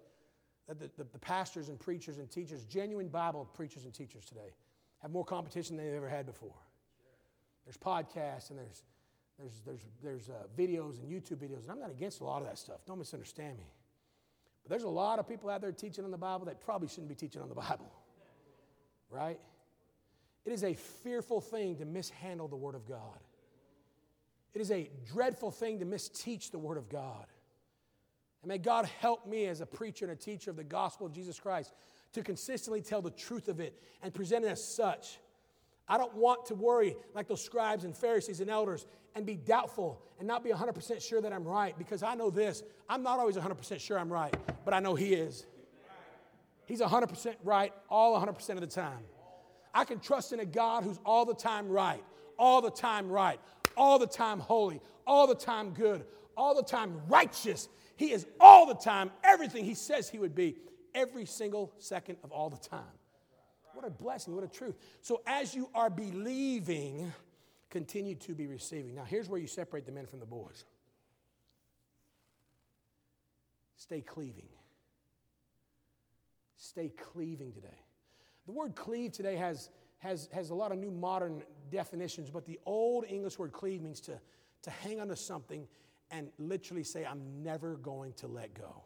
that 0.67 0.79
the, 0.79 0.91
the, 0.97 1.09
the 1.13 1.17
pastors 1.17 1.67
and 1.67 1.79
preachers 1.79 2.19
and 2.19 2.29
teachers, 2.29 2.63
genuine 2.63 3.07
Bible 3.07 3.49
preachers 3.55 3.85
and 3.85 3.91
teachers 3.91 4.23
today, 4.23 4.53
have 5.01 5.09
more 5.09 5.25
competition 5.25 5.75
than 5.75 5.87
they've 5.87 5.95
ever 5.95 6.07
had 6.07 6.27
before. 6.27 6.53
There's 7.65 7.75
podcasts 7.75 8.51
and 8.51 8.59
there's, 8.59 8.83
there's, 9.39 9.61
there's, 9.65 9.79
there's 10.03 10.29
uh, 10.29 10.43
videos 10.55 11.01
and 11.01 11.09
YouTube 11.09 11.37
videos, 11.37 11.63
and 11.63 11.71
I'm 11.71 11.79
not 11.79 11.89
against 11.89 12.21
a 12.21 12.23
lot 12.23 12.43
of 12.43 12.47
that 12.47 12.59
stuff. 12.59 12.85
Don't 12.85 12.99
misunderstand 12.99 13.57
me. 13.57 13.65
But 14.61 14.69
there's 14.69 14.83
a 14.83 14.87
lot 14.87 15.17
of 15.17 15.27
people 15.27 15.49
out 15.49 15.61
there 15.61 15.71
teaching 15.71 16.05
on 16.05 16.11
the 16.11 16.19
Bible 16.19 16.45
that 16.45 16.61
probably 16.61 16.87
shouldn't 16.87 17.09
be 17.09 17.15
teaching 17.15 17.41
on 17.41 17.49
the 17.49 17.55
Bible, 17.55 17.91
right? 19.09 19.39
It 20.45 20.51
is 20.51 20.63
a 20.63 20.75
fearful 20.75 21.41
thing 21.41 21.77
to 21.77 21.85
mishandle 21.85 22.47
the 22.47 22.57
Word 22.57 22.75
of 22.75 22.87
God. 22.87 23.17
It 24.53 24.61
is 24.61 24.69
a 24.69 24.87
dreadful 25.11 25.49
thing 25.49 25.79
to 25.79 25.85
misteach 25.85 26.51
the 26.51 26.59
Word 26.59 26.77
of 26.77 26.89
God. 26.89 27.25
And 28.45 28.51
may 28.51 28.59
God 28.59 28.87
help 28.99 29.25
me 29.25 29.47
as 29.47 29.59
a 29.59 29.65
preacher 29.65 30.05
and 30.05 30.11
a 30.11 30.15
teacher 30.15 30.51
of 30.51 30.55
the 30.55 30.63
gospel 30.63 31.07
of 31.07 31.13
Jesus 31.13 31.39
Christ 31.39 31.73
to 32.13 32.21
consistently 32.21 32.79
tell 32.79 33.01
the 33.01 33.09
truth 33.09 33.47
of 33.47 33.59
it 33.59 33.81
and 34.03 34.13
present 34.13 34.45
it 34.45 34.49
as 34.49 34.63
such. 34.63 35.17
I 35.87 35.97
don't 35.97 36.13
want 36.13 36.45
to 36.45 36.53
worry 36.53 36.95
like 37.15 37.27
those 37.27 37.43
scribes 37.43 37.85
and 37.85 37.97
Pharisees 37.97 38.41
and 38.41 38.49
elders 38.51 38.85
and 39.15 39.25
be 39.25 39.35
doubtful 39.35 39.99
and 40.19 40.27
not 40.27 40.43
be 40.43 40.51
100% 40.51 41.01
sure 41.01 41.21
that 41.21 41.33
I'm 41.33 41.43
right 41.43 41.75
because 41.75 42.03
I 42.03 42.13
know 42.13 42.29
this. 42.29 42.61
I'm 42.87 43.01
not 43.01 43.17
always 43.17 43.35
100% 43.35 43.79
sure 43.79 43.97
I'm 43.97 44.13
right, 44.13 44.35
but 44.63 44.75
I 44.75 44.79
know 44.79 44.93
He 44.93 45.15
is. 45.15 45.47
He's 46.67 46.81
100% 46.81 47.35
right 47.43 47.73
all 47.89 48.23
100% 48.23 48.49
of 48.51 48.61
the 48.61 48.67
time. 48.67 49.05
I 49.73 49.85
can 49.85 49.99
trust 49.99 50.33
in 50.33 50.39
a 50.39 50.45
God 50.45 50.83
who's 50.83 50.99
all 51.03 51.25
the 51.25 51.33
time 51.33 51.67
right, 51.67 52.03
all 52.37 52.61
the 52.61 52.69
time 52.69 53.09
right, 53.09 53.39
all 53.75 53.97
the 53.97 54.05
time 54.05 54.39
holy, 54.39 54.81
all 55.07 55.25
the 55.25 55.33
time 55.33 55.71
good, 55.71 56.05
all 56.37 56.53
the 56.53 56.61
time 56.61 57.01
righteous. 57.07 57.69
He 57.95 58.11
is 58.11 58.25
all 58.39 58.65
the 58.65 58.75
time 58.75 59.11
everything 59.23 59.65
He 59.65 59.73
says 59.73 60.09
He 60.09 60.19
would 60.19 60.35
be 60.35 60.57
every 60.93 61.25
single 61.25 61.73
second 61.77 62.17
of 62.23 62.31
all 62.31 62.49
the 62.49 62.57
time. 62.57 62.83
What 63.73 63.85
a 63.85 63.89
blessing, 63.89 64.33
what 64.33 64.43
a 64.43 64.47
truth. 64.47 64.77
So, 65.01 65.21
as 65.27 65.53
you 65.53 65.69
are 65.75 65.89
believing, 65.89 67.11
continue 67.69 68.15
to 68.15 68.33
be 68.33 68.47
receiving. 68.47 68.95
Now, 68.95 69.03
here's 69.03 69.27
where 69.27 69.39
you 69.39 69.47
separate 69.47 69.85
the 69.85 69.91
men 69.91 70.05
from 70.05 70.19
the 70.19 70.25
boys 70.25 70.63
stay 73.75 74.01
cleaving. 74.01 74.47
Stay 76.57 76.89
cleaving 76.89 77.51
today. 77.51 77.77
The 78.47 78.51
word 78.51 78.75
cleave 78.75 79.11
today 79.11 79.35
has, 79.35 79.69
has, 79.99 80.29
has 80.33 80.49
a 80.49 80.55
lot 80.55 80.71
of 80.71 80.79
new 80.79 80.89
modern 80.89 81.43
definitions, 81.69 82.29
but 82.29 82.45
the 82.45 82.59
old 82.65 83.05
English 83.07 83.37
word 83.37 83.51
cleave 83.51 83.81
means 83.81 83.99
to, 84.01 84.19
to 84.63 84.69
hang 84.69 84.99
onto 84.99 85.15
something 85.15 85.67
and 86.11 86.29
literally 86.37 86.83
say, 86.83 87.05
I'm 87.05 87.43
never 87.43 87.77
going 87.77 88.13
to 88.13 88.27
let 88.27 88.53
go. 88.53 88.83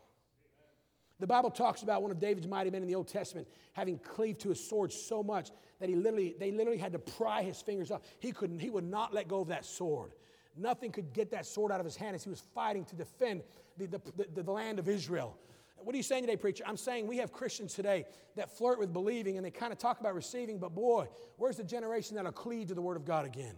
The 1.19 1.27
Bible 1.27 1.51
talks 1.51 1.83
about 1.83 2.01
one 2.01 2.11
of 2.11 2.19
David's 2.19 2.47
mighty 2.47 2.69
men 2.69 2.81
in 2.81 2.87
the 2.87 2.95
Old 2.95 3.09
Testament 3.09 3.47
having 3.73 3.99
cleaved 3.99 4.39
to 4.41 4.49
his 4.49 4.63
sword 4.63 4.91
so 4.93 5.21
much 5.21 5.51
that 5.79 5.89
he 5.89 5.95
literally, 5.95 6.35
they 6.39 6.51
literally 6.51 6.77
had 6.77 6.93
to 6.93 6.99
pry 6.99 7.43
his 7.43 7.61
fingers 7.61 7.91
off. 7.91 8.01
He 8.19 8.31
couldn't, 8.31 8.59
he 8.59 8.69
would 8.69 8.85
not 8.85 9.13
let 9.13 9.27
go 9.27 9.41
of 9.41 9.49
that 9.49 9.65
sword. 9.65 10.13
Nothing 10.55 10.91
could 10.91 11.13
get 11.13 11.31
that 11.31 11.45
sword 11.45 11.71
out 11.71 11.79
of 11.79 11.85
his 11.85 11.97
hand 11.97 12.15
as 12.15 12.23
he 12.23 12.29
was 12.29 12.43
fighting 12.55 12.85
to 12.85 12.95
defend 12.95 13.43
the, 13.77 13.87
the, 13.87 14.01
the, 14.15 14.43
the 14.43 14.51
land 14.51 14.79
of 14.79 14.87
Israel. 14.87 15.37
What 15.77 15.93
are 15.93 15.97
you 15.97 16.03
saying 16.03 16.23
today, 16.23 16.35
preacher? 16.35 16.63
I'm 16.67 16.77
saying 16.77 17.07
we 17.07 17.17
have 17.17 17.31
Christians 17.31 17.73
today 17.73 18.05
that 18.35 18.57
flirt 18.57 18.79
with 18.79 18.91
believing 18.91 19.37
and 19.37 19.45
they 19.45 19.51
kind 19.51 19.71
of 19.71 19.77
talk 19.77 19.99
about 19.99 20.15
receiving, 20.15 20.57
but 20.57 20.75
boy, 20.75 21.07
where's 21.37 21.57
the 21.57 21.63
generation 21.63 22.15
that'll 22.15 22.31
cleave 22.31 22.67
to 22.67 22.75
the 22.75 22.81
Word 22.81 22.97
of 22.97 23.05
God 23.05 23.25
again? 23.25 23.55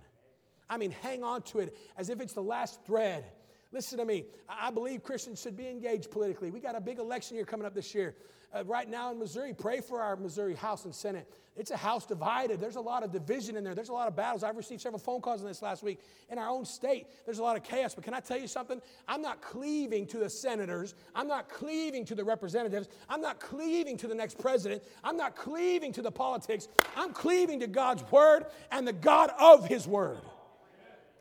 I 0.70 0.78
mean, 0.78 0.92
hang 0.92 1.24
on 1.24 1.42
to 1.44 1.60
it 1.60 1.76
as 1.98 2.10
if 2.10 2.22
it's 2.22 2.34
the 2.34 2.44
last 2.44 2.84
thread. 2.86 3.26
Listen 3.72 3.98
to 4.00 4.06
me. 4.06 4.26
I 4.50 4.70
believe 4.70 5.04
Christians 5.04 5.42
should 5.42 5.56
be 5.56 5.68
engaged 5.68 6.12
politically. 6.12 6.52
We 6.52 6.60
got 6.60 6.76
a 6.76 6.82
big 6.82 7.00
election 7.00 7.36
year 7.36 7.46
coming 7.46 7.66
up 7.66 7.74
this 7.74 7.96
year. 7.96 8.16
Uh, 8.54 8.66
right 8.66 8.90
now 8.90 9.12
in 9.12 9.20
Missouri, 9.20 9.54
pray 9.54 9.80
for 9.80 10.02
our 10.02 10.18
Missouri 10.18 10.56
House 10.56 10.84
and 10.84 10.94
Senate. 10.94 11.32
It's 11.56 11.72
a 11.72 11.78
house 11.78 12.06
divided. 12.06 12.60
There's 12.60 12.76
a 12.78 12.82
lot 12.82 13.04
of 13.04 13.12
division 13.12 13.56
in 13.56 13.64
there. 13.64 13.76
There's 13.76 13.90
a 13.90 13.94
lot 13.94 14.08
of 14.08 14.16
battles. 14.16 14.44
I've 14.44 14.58
received 14.58 14.82
several 14.82 15.00
phone 15.00 15.22
calls 15.22 15.42
on 15.42 15.48
this 15.48 15.62
last 15.62 15.84
week. 15.84 16.00
In 16.30 16.38
our 16.38 16.50
own 16.50 16.66
state, 16.66 17.08
there's 17.26 17.40
a 17.40 17.44
lot 17.44 17.58
of 17.58 17.64
chaos. 17.64 17.94
But 17.94 18.06
can 18.06 18.14
I 18.14 18.20
tell 18.20 18.40
you 18.40 18.48
something? 18.48 18.82
I'm 19.08 19.22
not 19.22 19.42
cleaving 19.42 20.06
to 20.08 20.18
the 20.18 20.30
senators. 20.30 20.96
I'm 21.14 21.28
not 21.28 21.50
cleaving 21.50 22.06
to 22.06 22.16
the 22.16 22.24
representatives. 22.24 22.90
I'm 23.10 23.22
not 23.22 23.40
cleaving 23.40 23.98
to 23.98 24.08
the 24.08 24.16
next 24.16 24.38
president. 24.38 24.84
I'm 25.04 25.18
not 25.18 25.36
cleaving 25.36 25.92
to 25.94 26.02
the 26.02 26.12
politics. 26.12 26.68
I'm 26.96 27.12
cleaving 27.12 27.60
to 27.62 27.68
God's 27.68 28.10
word 28.12 28.46
and 28.72 28.88
the 28.88 28.94
God 28.94 29.32
of 29.38 29.66
his 29.66 29.88
word. 29.88 30.22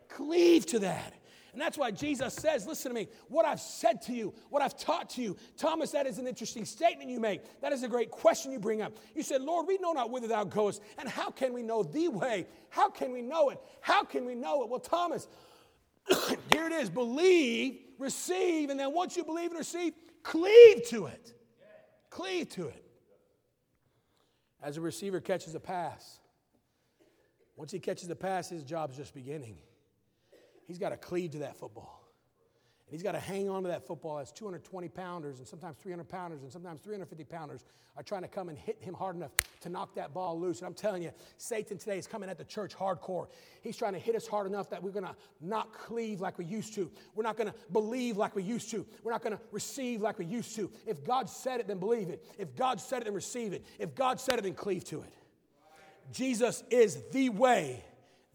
Cleave 0.09 0.65
to 0.67 0.79
that. 0.79 1.13
And 1.53 1.61
that's 1.61 1.77
why 1.77 1.91
Jesus 1.91 2.33
says, 2.33 2.65
listen 2.65 2.91
to 2.91 2.95
me, 2.95 3.09
what 3.27 3.45
I've 3.45 3.59
said 3.59 4.01
to 4.03 4.13
you, 4.13 4.33
what 4.49 4.61
I've 4.61 4.77
taught 4.77 5.09
to 5.11 5.21
you. 5.21 5.35
Thomas, 5.57 5.91
that 5.91 6.07
is 6.07 6.17
an 6.17 6.25
interesting 6.25 6.63
statement 6.63 7.09
you 7.09 7.19
make. 7.19 7.41
That 7.61 7.73
is 7.73 7.83
a 7.83 7.89
great 7.89 8.09
question 8.09 8.51
you 8.51 8.59
bring 8.59 8.81
up. 8.81 8.93
You 9.15 9.21
said, 9.21 9.41
Lord, 9.41 9.67
we 9.67 9.77
know 9.77 9.91
not 9.91 10.11
whither 10.11 10.27
thou 10.27 10.45
goest, 10.45 10.81
and 10.97 11.09
how 11.09 11.29
can 11.29 11.53
we 11.53 11.61
know 11.61 11.83
the 11.83 12.07
way? 12.07 12.47
How 12.69 12.89
can 12.89 13.11
we 13.11 13.21
know 13.21 13.49
it? 13.49 13.59
How 13.81 14.03
can 14.03 14.25
we 14.25 14.33
know 14.33 14.63
it? 14.63 14.69
Well, 14.69 14.79
Thomas, 14.79 15.27
here 16.51 16.67
it 16.67 16.71
is 16.71 16.89
believe, 16.89 17.79
receive, 17.99 18.69
and 18.69 18.79
then 18.79 18.93
once 18.93 19.17
you 19.17 19.25
believe 19.25 19.49
and 19.49 19.57
receive, 19.57 19.93
cleave 20.23 20.87
to 20.87 21.07
it. 21.07 21.33
Cleave 22.09 22.49
to 22.49 22.67
it. 22.67 22.85
As 24.63 24.77
a 24.77 24.81
receiver 24.81 25.19
catches 25.19 25.53
a 25.55 25.59
pass, 25.59 26.19
once 27.57 27.71
he 27.71 27.79
catches 27.79 28.07
the 28.07 28.15
pass, 28.15 28.49
his 28.49 28.63
job's 28.63 28.95
just 28.95 29.13
beginning 29.13 29.57
he's 30.71 30.79
got 30.79 30.89
to 30.89 30.97
cleave 30.97 31.31
to 31.31 31.39
that 31.39 31.57
football. 31.57 32.01
And 32.87 32.93
he's 32.93 33.03
got 33.03 33.11
to 33.11 33.19
hang 33.19 33.49
on 33.49 33.63
to 33.63 33.69
that 33.69 33.85
football 33.85 34.19
as 34.19 34.31
220 34.31 34.87
pounders 34.87 35.39
and 35.39 35.47
sometimes 35.47 35.75
300 35.77 36.07
pounders 36.07 36.43
and 36.43 36.51
sometimes 36.51 36.79
350 36.79 37.25
pounders 37.25 37.65
are 37.97 38.03
trying 38.03 38.21
to 38.21 38.29
come 38.29 38.47
and 38.47 38.57
hit 38.57 38.81
him 38.81 38.93
hard 38.93 39.17
enough 39.17 39.31
to 39.59 39.69
knock 39.69 39.95
that 39.95 40.13
ball 40.13 40.39
loose. 40.39 40.59
And 40.59 40.67
I'm 40.67 40.73
telling 40.73 41.03
you, 41.03 41.11
Satan 41.37 41.77
today 41.77 41.97
is 41.97 42.07
coming 42.07 42.29
at 42.29 42.37
the 42.37 42.45
church 42.45 42.73
hardcore. 42.73 43.27
He's 43.61 43.75
trying 43.75 43.93
to 43.93 43.99
hit 43.99 44.15
us 44.15 44.27
hard 44.27 44.47
enough 44.47 44.69
that 44.69 44.81
we're 44.81 44.91
going 44.91 45.05
to 45.05 45.15
not 45.41 45.73
cleave 45.73 46.21
like 46.21 46.37
we 46.37 46.45
used 46.45 46.73
to. 46.75 46.89
We're 47.15 47.23
not 47.23 47.35
going 47.35 47.49
to 47.49 47.55
believe 47.73 48.15
like 48.15 48.33
we 48.33 48.43
used 48.43 48.71
to. 48.71 48.85
We're 49.03 49.11
not 49.11 49.23
going 49.23 49.35
to 49.35 49.43
receive 49.51 50.01
like 50.01 50.19
we 50.19 50.25
used 50.25 50.55
to. 50.55 50.71
If 50.87 51.03
God 51.03 51.29
said 51.29 51.59
it, 51.59 51.67
then 51.67 51.79
believe 51.79 52.09
it. 52.09 52.25
If 52.37 52.55
God 52.55 52.79
said 52.79 53.01
it, 53.01 53.05
then 53.05 53.13
receive 53.13 53.51
it. 53.51 53.65
If 53.77 53.93
God 53.93 54.21
said 54.21 54.39
it, 54.39 54.43
then 54.43 54.53
cleave 54.53 54.85
to 54.85 55.01
it. 55.01 55.13
Jesus 56.13 56.63
is 56.69 56.97
the 57.11 57.27
way, 57.29 57.83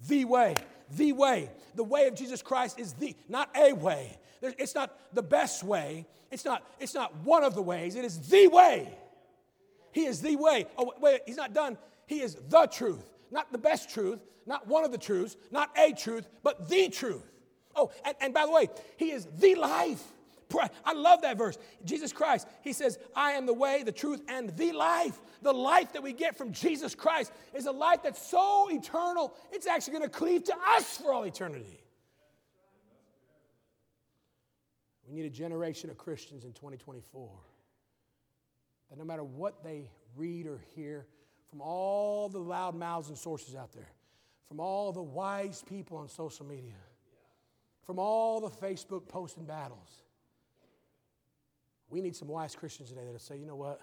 the 0.07 0.27
way 0.27 0.55
the 0.91 1.13
way. 1.13 1.51
The 1.75 1.85
way 1.85 2.07
of 2.07 2.15
Jesus 2.15 2.43
Christ 2.43 2.79
is 2.79 2.93
the, 2.95 3.15
not 3.29 3.51
a 3.57 3.73
way. 3.73 4.19
It's 4.43 4.75
not 4.75 4.97
the 5.13 5.23
best 5.23 5.65
way. 5.65 6.07
It's 6.31 6.45
not, 6.45 6.63
it's 6.81 6.95
not 6.95 7.15
one 7.25 7.45
of 7.45 7.55
the 7.55 7.63
ways. 7.63 7.95
It 7.95 8.05
is 8.05 8.19
the 8.29 8.49
way. 8.49 8.93
He 9.93 10.05
is 10.05 10.21
the 10.21 10.37
way. 10.37 10.67
Oh, 10.77 10.93
wait, 11.01 11.23
he's 11.27 11.37
not 11.37 11.55
done. 11.55 11.79
He 12.07 12.21
is 12.21 12.37
the 12.49 12.67
truth. 12.67 13.11
Not 13.31 13.51
the 13.51 13.59
best 13.59 13.91
truth, 13.91 14.21
not 14.47 14.67
one 14.67 14.85
of 14.85 14.93
the 14.93 14.99
truths, 14.99 15.37
not 15.51 15.71
a 15.77 15.93
truth, 15.93 16.29
but 16.43 16.69
the 16.69 16.89
truth. 16.89 17.25
Oh, 17.75 17.91
and, 18.05 18.15
and 18.21 18.35
by 18.35 18.47
the 18.47 18.53
way, 18.53 18.69
he 18.97 19.11
is 19.11 19.27
the 19.39 19.55
life. 19.57 20.03
I 20.85 20.93
love 20.93 21.23
that 21.23 21.37
verse. 21.39 21.59
Jesus 21.85 22.13
Christ, 22.13 22.47
he 22.63 22.73
says, 22.73 22.99
I 23.15 23.33
am 23.33 23.47
the 23.47 23.55
way, 23.55 23.83
the 23.83 23.93
truth, 23.93 24.23
and 24.29 24.51
the 24.57 24.73
life. 24.73 25.19
The 25.43 25.53
life 25.53 25.93
that 25.93 26.03
we 26.03 26.13
get 26.13 26.37
from 26.37 26.53
Jesus 26.53 26.95
Christ 26.95 27.33
is 27.55 27.67
a 27.67 27.73
life 27.73 28.03
that's 28.03 28.27
so 28.27 28.69
eternal, 28.71 29.35
it's 29.53 29.67
actually 29.67 29.99
going 29.99 30.11
to 30.11 30.17
cleave 30.17 30.45
to 30.45 30.55
us 30.77 30.97
for 30.97 31.13
all 31.13 31.25
eternity. 31.25 31.81
We 35.09 35.15
need 35.15 35.27
a 35.27 35.31
generation 35.31 35.91
of 35.91 35.99
Christians 35.99 36.45
in 36.45 36.53
2024 36.53 37.31
that 38.91 38.99
no 38.99 39.05
matter 39.05 39.25
what 39.25 39.63
they 39.63 39.91
read 40.17 40.47
or 40.47 40.61
hear 40.75 41.07
from 41.49 41.61
all 41.61 42.29
the 42.29 42.39
loud 42.39 42.75
mouths 42.75 43.09
and 43.09 43.17
sources 43.17 43.55
out 43.55 43.73
there, 43.73 43.89
from 44.49 44.61
all 44.61 44.93
the 44.93 45.03
wise 45.03 45.63
people 45.69 45.97
on 45.99 46.09
social 46.09 46.47
media, 46.47 46.75
from 47.85 47.99
all 47.99 48.41
the 48.41 48.51
Facebook 48.51 49.09
posts 49.09 49.37
and 49.37 49.47
battles, 49.47 50.03
we 51.91 52.01
need 52.01 52.17
some 52.17 52.29
wise 52.29 52.55
Christians 52.55 52.89
today 52.89 53.03
that'll 53.05 53.19
say, 53.19 53.37
you 53.37 53.47
know 53.47 53.57
what? 53.57 53.81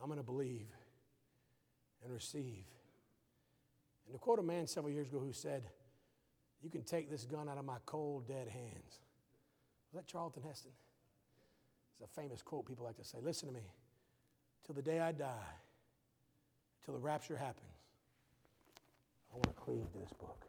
I'm 0.00 0.08
going 0.08 0.18
to 0.18 0.24
believe 0.24 0.66
and 2.04 2.12
receive. 2.12 2.64
And 4.06 4.14
to 4.14 4.18
quote 4.18 4.38
a 4.38 4.42
man 4.42 4.66
several 4.66 4.92
years 4.92 5.08
ago 5.08 5.18
who 5.18 5.32
said, 5.32 5.64
You 6.62 6.70
can 6.70 6.82
take 6.82 7.10
this 7.10 7.24
gun 7.24 7.48
out 7.48 7.58
of 7.58 7.64
my 7.64 7.78
cold, 7.86 8.28
dead 8.28 8.48
hands. 8.48 9.00
Was 9.92 9.94
that 9.94 10.06
Charlton 10.06 10.42
Heston? 10.42 10.72
It's 11.92 12.10
a 12.10 12.20
famous 12.20 12.42
quote 12.42 12.66
people 12.66 12.84
like 12.84 12.96
to 12.96 13.04
say. 13.04 13.18
Listen 13.22 13.48
to 13.48 13.54
me. 13.54 13.72
Till 14.64 14.74
the 14.74 14.82
day 14.82 15.00
I 15.00 15.12
die, 15.12 15.48
till 16.84 16.94
the 16.94 17.00
rapture 17.00 17.36
happens, 17.36 17.72
I 19.32 19.34
want 19.34 19.46
to 19.46 19.62
cleave 19.62 19.90
to 19.92 19.98
this 19.98 20.12
book. 20.12 20.44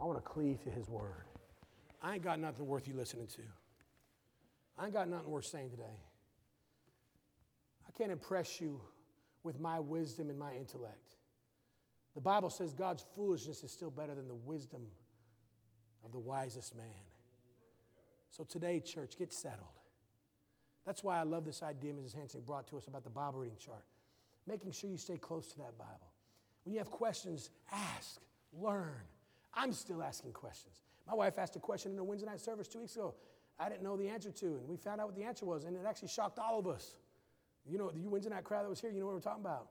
I 0.00 0.04
want 0.04 0.18
to 0.18 0.22
cleave 0.22 0.62
to 0.64 0.70
his 0.70 0.88
word. 0.88 1.24
I 2.02 2.14
ain't 2.14 2.22
got 2.22 2.40
nothing 2.40 2.66
worth 2.66 2.88
you 2.88 2.94
listening 2.94 3.26
to. 3.28 3.42
I 4.80 4.84
ain't 4.84 4.94
got 4.94 5.08
nothing 5.08 5.30
worth 5.30 5.44
saying 5.44 5.70
today. 5.70 5.98
I 7.86 7.90
can't 7.98 8.10
impress 8.10 8.62
you 8.62 8.80
with 9.42 9.60
my 9.60 9.78
wisdom 9.78 10.30
and 10.30 10.38
my 10.38 10.54
intellect. 10.54 11.16
The 12.14 12.20
Bible 12.22 12.48
says 12.48 12.72
God's 12.72 13.04
foolishness 13.14 13.62
is 13.62 13.70
still 13.70 13.90
better 13.90 14.14
than 14.14 14.26
the 14.26 14.34
wisdom 14.34 14.80
of 16.02 16.12
the 16.12 16.18
wisest 16.18 16.74
man. 16.76 16.86
So 18.30 18.42
today, 18.44 18.80
church, 18.80 19.18
get 19.18 19.34
settled. 19.34 19.68
That's 20.86 21.04
why 21.04 21.20
I 21.20 21.24
love 21.24 21.44
this 21.44 21.62
idea 21.62 21.92
Mrs. 21.92 22.14
Hanson 22.14 22.40
brought 22.40 22.66
to 22.68 22.78
us 22.78 22.86
about 22.86 23.04
the 23.04 23.10
Bible 23.10 23.40
reading 23.40 23.58
chart. 23.58 23.84
making 24.46 24.72
sure 24.72 24.88
you 24.88 24.96
stay 24.96 25.18
close 25.18 25.46
to 25.48 25.58
that 25.58 25.76
Bible. 25.76 26.10
When 26.64 26.72
you 26.72 26.78
have 26.78 26.90
questions, 26.90 27.50
ask, 27.70 28.20
learn. 28.52 29.02
I'm 29.52 29.72
still 29.72 30.02
asking 30.02 30.32
questions. 30.32 30.80
My 31.06 31.14
wife 31.14 31.38
asked 31.38 31.56
a 31.56 31.58
question 31.58 31.92
in 31.92 31.98
a 31.98 32.04
Wednesday 32.04 32.28
night 32.28 32.40
service 32.40 32.66
two 32.66 32.80
weeks 32.80 32.96
ago. 32.96 33.14
I 33.60 33.68
didn't 33.68 33.82
know 33.82 33.96
the 33.96 34.08
answer 34.08 34.30
to, 34.30 34.46
and 34.46 34.68
we 34.68 34.76
found 34.76 35.00
out 35.00 35.08
what 35.08 35.16
the 35.16 35.24
answer 35.24 35.44
was, 35.44 35.64
and 35.64 35.76
it 35.76 35.82
actually 35.86 36.08
shocked 36.08 36.38
all 36.38 36.58
of 36.58 36.66
us. 36.66 36.96
You 37.68 37.76
know, 37.76 37.90
the 37.90 38.08
Wednesday 38.08 38.30
night 38.30 38.44
crowd 38.44 38.64
that 38.64 38.70
was 38.70 38.80
here, 38.80 38.90
you 38.90 39.00
know 39.00 39.06
what 39.06 39.14
we're 39.16 39.20
talking 39.20 39.44
about. 39.44 39.68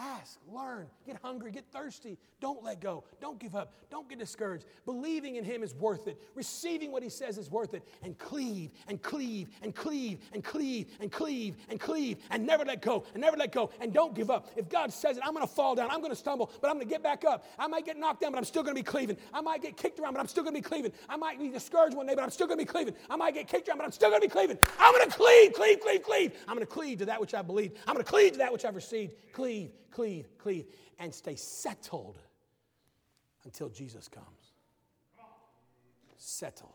Ask, 0.00 0.38
learn, 0.52 0.86
get 1.04 1.16
hungry, 1.22 1.50
get 1.50 1.64
thirsty. 1.72 2.18
Don't 2.40 2.62
let 2.62 2.80
go. 2.80 3.02
Don't 3.20 3.40
give 3.40 3.56
up. 3.56 3.74
Don't 3.90 4.08
get 4.08 4.20
discouraged. 4.20 4.64
Believing 4.84 5.34
in 5.34 5.44
Him 5.44 5.64
is 5.64 5.74
worth 5.74 6.06
it. 6.06 6.16
Receiving 6.36 6.92
what 6.92 7.02
He 7.02 7.08
says 7.08 7.36
is 7.36 7.50
worth 7.50 7.74
it. 7.74 7.82
And 8.04 8.16
cleave 8.16 8.70
and 8.86 9.02
cleave 9.02 9.48
and 9.60 9.74
cleave 9.74 10.20
and 10.32 10.44
cleave 10.44 10.86
and 11.00 11.10
cleave 11.10 11.56
and 11.68 11.80
cleave 11.80 12.18
and 12.30 12.46
never 12.46 12.64
let 12.64 12.80
go 12.80 13.04
and 13.12 13.20
never 13.20 13.36
let 13.36 13.50
go 13.50 13.70
and 13.80 13.92
don't 13.92 14.14
give 14.14 14.30
up. 14.30 14.52
If 14.54 14.68
God 14.68 14.92
says 14.92 15.16
it, 15.16 15.24
I'm 15.26 15.34
going 15.34 15.44
to 15.44 15.52
fall 15.52 15.74
down. 15.74 15.90
I'm 15.90 15.98
going 15.98 16.12
to 16.12 16.16
stumble, 16.16 16.52
but 16.60 16.68
I'm 16.68 16.76
going 16.76 16.86
to 16.86 16.92
get 16.92 17.02
back 17.02 17.24
up. 17.24 17.44
I 17.58 17.66
might 17.66 17.84
get 17.84 17.96
knocked 17.96 18.20
down, 18.20 18.30
but 18.30 18.38
I'm 18.38 18.44
still 18.44 18.62
going 18.62 18.76
to 18.76 18.80
be 18.80 18.86
cleaving. 18.86 19.16
I 19.34 19.40
might 19.40 19.62
get 19.62 19.76
kicked 19.76 19.98
around, 19.98 20.12
but 20.12 20.20
I'm 20.20 20.28
still 20.28 20.44
going 20.44 20.54
to 20.54 20.60
be 20.60 20.68
cleaving. 20.68 20.92
I 21.08 21.16
might 21.16 21.40
be 21.40 21.48
discouraged 21.48 21.96
one 21.96 22.06
day, 22.06 22.14
but 22.14 22.22
I'm 22.22 22.30
still 22.30 22.46
going 22.46 22.60
to 22.60 22.64
be 22.64 22.70
cleaving. 22.70 22.94
I 23.10 23.16
might 23.16 23.34
get 23.34 23.48
kicked 23.48 23.68
around, 23.68 23.78
but 23.78 23.84
I'm 23.84 23.92
still 23.92 24.10
going 24.10 24.20
to 24.20 24.28
be 24.28 24.32
cleaving. 24.32 24.58
I'm 24.78 24.92
going 24.92 25.10
to 25.10 25.16
cleave, 25.16 25.54
cleave, 25.54 25.80
cleave, 25.80 26.02
cleave. 26.04 26.32
I'm 26.46 26.54
going 26.54 26.66
to 26.66 26.72
cleave 26.72 26.98
to 26.98 27.06
that 27.06 27.20
which 27.20 27.34
I 27.34 27.42
believe. 27.42 27.72
I'm 27.88 27.94
going 27.94 28.04
to 28.04 28.10
cleave 28.10 28.32
to 28.32 28.38
that 28.38 28.52
which 28.52 28.64
I've 28.64 28.76
received. 28.76 29.14
Cleave, 29.32 29.70
cleave, 29.90 30.26
cleave, 30.38 30.66
and 30.98 31.14
stay 31.14 31.36
settled 31.36 32.18
until 33.44 33.68
Jesus 33.68 34.08
comes. 34.08 34.26
Settled. 36.16 36.72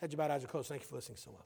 Head 0.00 0.12
your 0.12 0.18
bowed 0.18 0.30
eyes 0.30 0.44
are 0.44 0.48
closed. 0.48 0.68
Thank 0.68 0.82
you 0.82 0.88
for 0.88 0.96
listening 0.96 1.18
so 1.18 1.32
well 1.32 1.44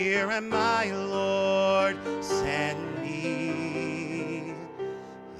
Here 0.00 0.30
am 0.30 0.50
I, 0.54 0.90
Lord, 0.92 1.98
send 2.24 3.02
me. 3.02 4.54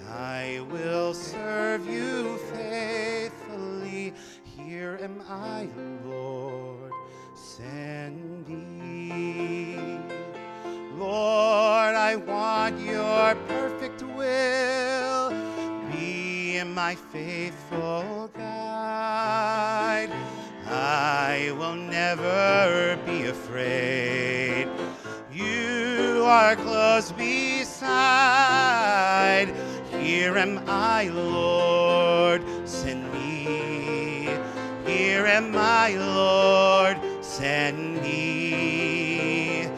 I 0.06 0.60
will 0.70 1.14
serve 1.14 1.88
you 1.88 2.36
faithfully. 2.52 4.12
Here 4.44 4.98
am 5.00 5.22
I, 5.26 5.66
Lord, 6.04 6.92
send 7.34 8.46
me. 8.46 9.78
Lord, 10.92 11.94
I 11.94 12.16
want 12.16 12.78
your 12.80 13.34
perfect 13.48 14.02
will. 14.02 15.30
Be 15.90 16.62
my 16.64 16.94
faithful 16.94 18.29
I 21.30 21.52
will 21.52 21.76
never 21.76 22.98
be 23.06 23.26
afraid. 23.26 24.66
You 25.32 26.24
are 26.26 26.56
close 26.56 27.12
beside. 27.12 27.78
Here 30.00 30.36
am 30.36 30.60
I, 30.66 31.06
Lord, 31.06 32.42
send 32.64 33.12
me. 33.12 34.26
Here 34.84 35.24
am 35.26 35.54
I, 35.54 35.94
Lord, 35.94 36.98
send 37.24 38.02
me. 38.02 39.68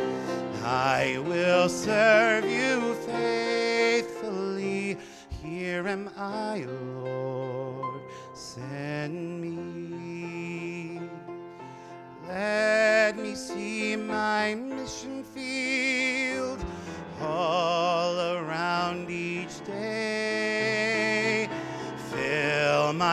I 0.64 1.18
will 1.18 1.68
serve 1.68 2.46
you 2.46 2.94
faithfully. 3.04 4.96
Here 5.42 5.86
am 5.86 6.08
I, 6.16 6.64
Lord, 6.64 8.00
send 8.32 8.71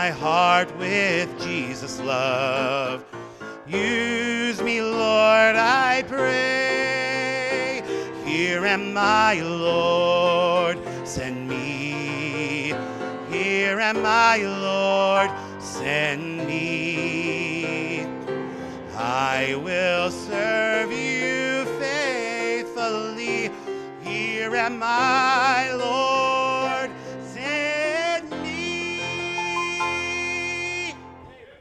heart 0.09 0.75
with 0.77 1.29
Jesus' 1.41 1.99
love. 1.99 3.03
Use 3.67 4.61
me, 4.61 4.81
Lord, 4.81 5.55
I 5.55 6.03
pray. 6.07 7.83
Here 8.25 8.65
am 8.65 8.95
I, 8.97 9.41
Lord, 9.41 10.79
send 11.03 11.47
me. 11.47 12.73
Here 13.29 13.79
am 13.79 14.05
I, 14.05 14.37
Lord, 14.37 15.31
send 15.61 16.45
me. 16.47 18.05
I 18.95 19.55
will 19.55 20.11
serve 20.11 20.91
you 20.91 21.65
faithfully. 21.79 23.51
Here 24.01 24.55
am 24.55 24.81
I, 24.83 25.71
Lord. 25.73 25.98